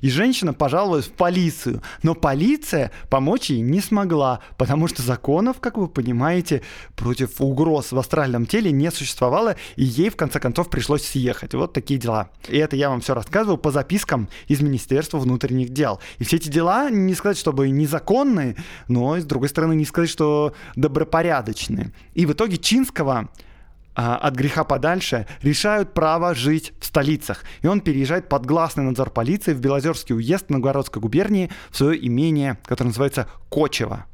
И 0.01 0.09
женщина 0.09 0.53
пожаловалась 0.53 1.05
в 1.05 1.11
полицию, 1.11 1.81
но 2.03 2.15
полиция 2.15 2.91
помочь 3.09 3.49
ей 3.49 3.61
не 3.61 3.81
смогла, 3.81 4.39
потому 4.57 4.87
что 4.87 5.01
законов, 5.01 5.59
как 5.59 5.77
вы 5.77 5.87
понимаете, 5.87 6.61
против 6.95 7.41
угроз 7.41 7.91
в 7.91 7.99
астральном 7.99 8.45
теле 8.45 8.71
не 8.71 8.91
существовало, 8.91 9.55
и 9.75 9.83
ей 9.83 10.09
в 10.09 10.15
конце 10.15 10.39
концов 10.39 10.69
пришлось 10.69 11.05
съехать. 11.05 11.53
Вот 11.53 11.73
такие 11.73 11.99
дела. 11.99 12.29
И 12.47 12.57
это 12.57 12.75
я 12.75 12.89
вам 12.89 13.01
все 13.01 13.13
рассказывал 13.13 13.57
по 13.57 13.71
запискам 13.71 14.29
из 14.47 14.61
Министерства 14.61 15.17
внутренних 15.17 15.69
дел. 15.69 15.99
И 16.17 16.23
все 16.23 16.37
эти 16.37 16.49
дела, 16.49 16.89
не 16.89 17.13
сказать, 17.15 17.37
чтобы 17.37 17.69
незаконные, 17.69 18.55
но, 18.87 19.17
с 19.17 19.23
другой 19.25 19.49
стороны, 19.49 19.73
не 19.73 19.85
сказать, 19.85 20.09
что 20.09 20.53
добропорядочные. 20.75 21.91
И 22.13 22.25
в 22.25 22.33
итоге 22.33 22.57
Чинского 22.57 23.29
от 23.99 24.35
греха 24.35 24.63
подальше, 24.63 25.27
решают 25.41 25.93
право 25.93 26.33
жить 26.33 26.73
в 26.79 26.85
столицах. 26.85 27.43
И 27.61 27.67
он 27.67 27.81
переезжает 27.81 28.29
под 28.29 28.45
гласный 28.45 28.83
надзор 28.83 29.09
полиции 29.09 29.53
в 29.53 29.59
Белозерский 29.59 30.15
уезд 30.15 30.49
Новгородской 30.49 31.01
губернии 31.01 31.51
в 31.69 31.77
свое 31.77 32.05
имение, 32.07 32.57
которое 32.65 32.89
называется 32.89 33.27
Кочево. 33.49 34.05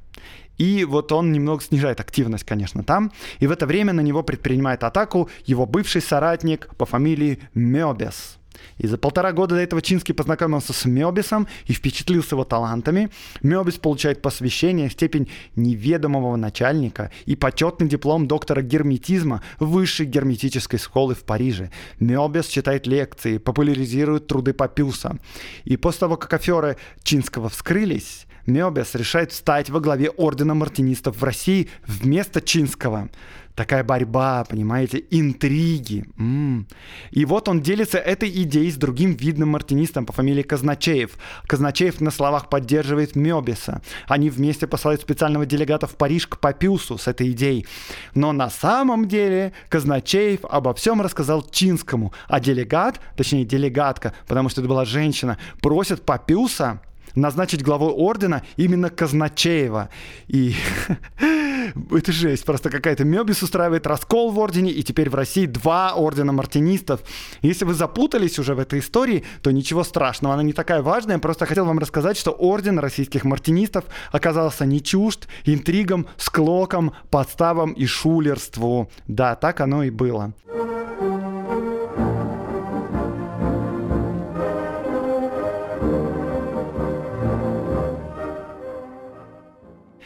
И 0.58 0.86
вот 0.86 1.12
он 1.12 1.32
немного 1.32 1.62
снижает 1.62 2.00
активность, 2.00 2.45
конечно, 2.45 2.84
там. 2.84 3.12
И 3.39 3.48
в 3.48 3.52
это 3.52 3.65
время 3.65 3.93
на 3.93 4.02
него 4.02 4.24
предпринимает 4.24 4.84
атаку 4.84 5.30
его 5.45 5.65
бывший 5.65 6.02
соратник 6.02 6.69
по 6.78 6.86
фамилии 6.86 7.39
Мёбес. 7.54 8.38
И 8.78 8.88
за 8.88 8.98
полтора 8.98 9.32
года 9.32 9.56
до 9.56 9.62
этого 9.62 9.82
Чинский 9.82 10.13
познакомился 10.13 10.74
с 10.74 10.86
Мёбисом 10.86 11.48
и 11.65 11.74
впечатлился 11.74 12.36
его 12.36 12.44
талантами. 12.44 13.10
Мёбис 13.41 13.76
получает 13.76 14.22
посвящение, 14.22 14.89
степень 14.89 15.30
неведомого 15.56 16.36
начальника 16.36 17.12
и 17.26 17.36
почетный 17.36 17.88
диплом 17.88 18.28
доктора 18.28 18.62
герметизма 18.62 19.41
высшей 19.60 20.06
герметической 20.06 20.80
школы 20.80 21.15
в 21.15 21.24
Париже. 21.24 21.72
Мёбис 22.00 22.48
читает 22.48 22.88
лекции, 22.88 23.38
популяризирует 23.38 24.28
труды 24.28 24.54
Папюса. 24.54 25.18
И 25.63 25.78
после 25.78 26.00
того, 26.02 26.18
как 26.18 26.34
аферы 26.34 26.78
Чинского 27.04 27.50
вскрылись, 27.50 28.26
Мёбис 28.45 28.95
решает 28.95 29.31
встать 29.31 29.69
во 29.69 29.79
главе 29.79 30.10
ордена 30.10 30.53
мартинистов 30.53 31.17
в 31.17 31.23
России 31.23 31.69
вместо 31.88 32.41
Чинского 32.41 33.10
такая 33.55 33.84
борьба, 33.84 34.43
понимаете, 34.43 35.03
интриги. 35.10 36.05
М-м. 36.17 36.67
И 37.12 37.25
вот 37.25 37.49
он 37.49 37.62
делится 37.62 37.97
этой 37.97 38.29
идеей 38.43 38.69
с 38.69 38.75
другим 38.75 39.15
видным 39.15 39.49
мартинистом 39.49 40.05
по 40.05 40.13
фамилии 40.13 40.43
Казначеев. 40.43 41.12
Казначеев 41.47 42.01
на 42.01 42.12
словах 42.12 42.49
поддерживает 42.49 43.15
Мёбиса. 43.15 43.81
Они 44.08 44.29
вместе 44.29 44.67
посылают 44.67 45.01
специального 45.01 45.45
делегата 45.45 45.88
в 45.88 45.95
Париж 45.95 46.27
к 46.27 46.38
Папиусу 46.39 46.97
с 46.97 47.08
этой 47.08 47.31
идеей. 47.31 47.65
Но 48.13 48.34
на 48.34 48.49
самом 48.49 49.08
деле 49.08 49.53
Казначеев 49.69 50.41
обо 50.43 50.73
всем 50.73 51.01
рассказал 51.01 51.41
Чинскому, 51.49 52.13
а 52.27 52.39
делегат, 52.39 52.99
точнее 53.15 53.45
делегатка, 53.45 54.13
потому 54.27 54.49
что 54.49 54.62
это 54.62 54.69
была 54.69 54.86
женщина, 54.86 55.38
просит 55.62 56.03
Папиуса 56.03 56.81
назначить 57.15 57.63
главой 57.63 57.91
ордена 57.91 58.43
именно 58.58 58.89
Казначеева. 58.89 59.89
И 60.28 60.56
это 61.91 62.12
жесть, 62.12 62.45
просто 62.45 62.69
какая-то 62.69 63.04
Мебис 63.04 63.41
устраивает 63.41 63.88
раскол 63.88 64.32
в 64.32 64.39
ордене, 64.39 64.71
и 64.71 64.84
теперь 64.84 65.10
в 65.10 65.15
России 65.15 65.45
два 65.45 65.93
ордена 65.93 66.32
мартинистов. 66.32 67.01
Если 67.41 67.65
вы 67.65 67.73
запутались 67.73 68.39
уже 68.39 68.56
в 68.56 68.60
этой 68.60 68.80
истории, 68.80 69.23
то 69.41 69.51
ничего 69.51 69.84
страшного, 69.84 70.34
она 70.34 70.43
не 70.43 70.54
такая 70.54 70.82
важная, 70.82 71.19
просто 71.19 71.45
хотел 71.45 71.65
вам 71.65 71.80
рассказать, 71.80 72.17
что 72.17 72.32
орден 72.32 72.80
российских 72.80 73.23
мартинистов 73.23 73.86
оказался 74.12 74.65
не 74.65 74.82
чужд 74.82 75.28
интригам, 75.45 76.08
склокам, 76.17 76.93
подставам 77.10 77.73
и 77.73 77.86
шулерству. 77.86 78.89
Да, 79.08 79.36
так 79.36 79.62
оно 79.62 79.84
и 79.84 79.89
было. 79.89 80.34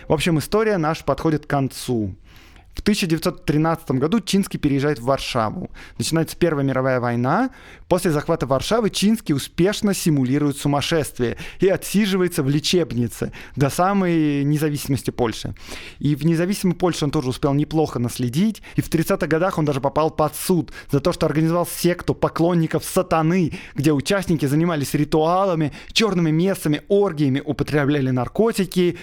В 0.09 0.13
общем, 0.13 0.39
история 0.39 0.79
наша 0.79 1.03
подходит 1.03 1.45
к 1.45 1.49
концу. 1.49 2.15
В 2.73 2.81
1913 2.81 3.91
году 3.91 4.21
Чинский 4.21 4.57
переезжает 4.57 4.99
в 4.99 5.03
Варшаву. 5.03 5.69
Начинается 5.97 6.37
Первая 6.37 6.65
мировая 6.65 6.99
война. 6.99 7.49
После 7.89 8.09
захвата 8.09 8.47
Варшавы 8.47 8.89
Чинский 8.89 9.35
успешно 9.35 9.93
симулирует 9.93 10.57
сумасшествие 10.57 11.37
и 11.59 11.67
отсиживается 11.67 12.41
в 12.41 12.49
лечебнице 12.49 13.33
до 13.55 13.69
самой 13.69 14.43
независимости 14.45 15.11
Польши. 15.11 15.53
И 15.99 16.15
в 16.15 16.25
независимой 16.25 16.75
Польше 16.75 17.05
он 17.05 17.11
тоже 17.11 17.29
успел 17.29 17.53
неплохо 17.53 17.99
наследить. 17.99 18.63
И 18.77 18.81
в 18.81 18.89
30-х 18.89 19.27
годах 19.27 19.57
он 19.57 19.65
даже 19.65 19.81
попал 19.81 20.09
под 20.09 20.35
суд 20.35 20.71
за 20.89 21.01
то, 21.01 21.11
что 21.11 21.25
организовал 21.25 21.67
секту 21.67 22.15
поклонников 22.15 22.85
сатаны, 22.85 23.51
где 23.75 23.91
участники 23.91 24.45
занимались 24.45 24.93
ритуалами, 24.93 25.73
черными 25.91 26.31
местами, 26.31 26.81
оргиями, 26.87 27.43
употребляли 27.45 28.09
наркотики 28.09 28.97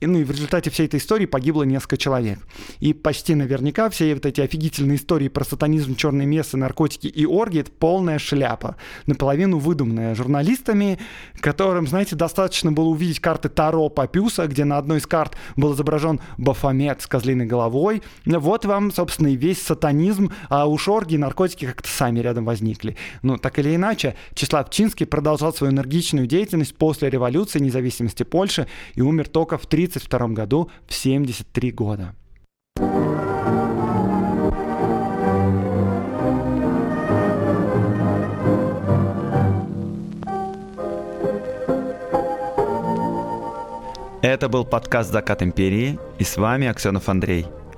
и, 0.00 0.06
ну 0.06 0.18
и 0.18 0.24
в 0.24 0.30
результате 0.30 0.70
всей 0.70 0.86
этой 0.86 0.98
истории 0.98 1.26
погибло 1.26 1.62
несколько 1.62 1.96
человек. 1.96 2.38
И 2.80 2.92
почти 2.92 3.34
наверняка 3.34 3.90
все 3.90 4.14
вот 4.14 4.26
эти 4.26 4.40
офигительные 4.40 4.96
истории 4.96 5.28
про 5.28 5.44
сатанизм, 5.44 5.94
черные 5.94 6.26
мессы, 6.26 6.56
наркотики 6.56 7.06
и 7.06 7.26
оргии— 7.26 7.60
это 7.62 7.70
полная 7.70 8.18
шляпа. 8.18 8.76
Наполовину 9.06 9.58
выдуманная 9.58 10.14
журналистами, 10.14 10.98
которым, 11.40 11.86
знаете, 11.86 12.16
достаточно 12.16 12.72
было 12.72 12.86
увидеть 12.86 13.20
карты 13.20 13.48
Таро 13.48 13.88
Папюса, 13.88 14.46
где 14.46 14.64
на 14.64 14.78
одной 14.78 14.98
из 14.98 15.06
карт 15.06 15.36
был 15.56 15.74
изображен 15.74 16.20
Бафомет 16.38 17.02
с 17.02 17.06
козлиной 17.06 17.46
головой. 17.46 18.02
Вот 18.24 18.64
вам, 18.64 18.92
собственно, 18.92 19.28
и 19.28 19.36
весь 19.36 19.60
сатанизм, 19.60 20.32
а 20.48 20.66
уж 20.66 20.88
оргии 20.88 21.14
и 21.14 21.18
наркотики 21.18 21.66
как-то 21.66 21.88
сами 21.88 22.20
рядом 22.20 22.44
возникли. 22.44 22.96
Ну, 23.22 23.36
так 23.36 23.58
или 23.58 23.74
иначе, 23.74 24.16
Числав 24.34 24.70
Чинский 24.70 25.06
продолжал 25.06 25.52
свою 25.52 25.72
энергичную 25.72 26.26
деятельность 26.26 26.74
после 26.74 27.10
революции 27.10 27.58
независимости 27.58 28.22
Польши 28.22 28.66
и 28.94 29.02
умер 29.02 29.28
только 29.28 29.58
в 29.58 29.66
30 29.66 29.89
1932 29.90 30.28
году 30.28 30.70
в 30.86 30.94
73 30.94 31.70
года. 31.72 32.14
Это 44.22 44.48
был 44.50 44.66
подкаст 44.66 45.10
«Закат 45.10 45.42
империи» 45.42 45.98
и 46.18 46.24
с 46.24 46.36
вами 46.36 46.66
Аксенов 46.66 47.08
Андрей. 47.08 47.46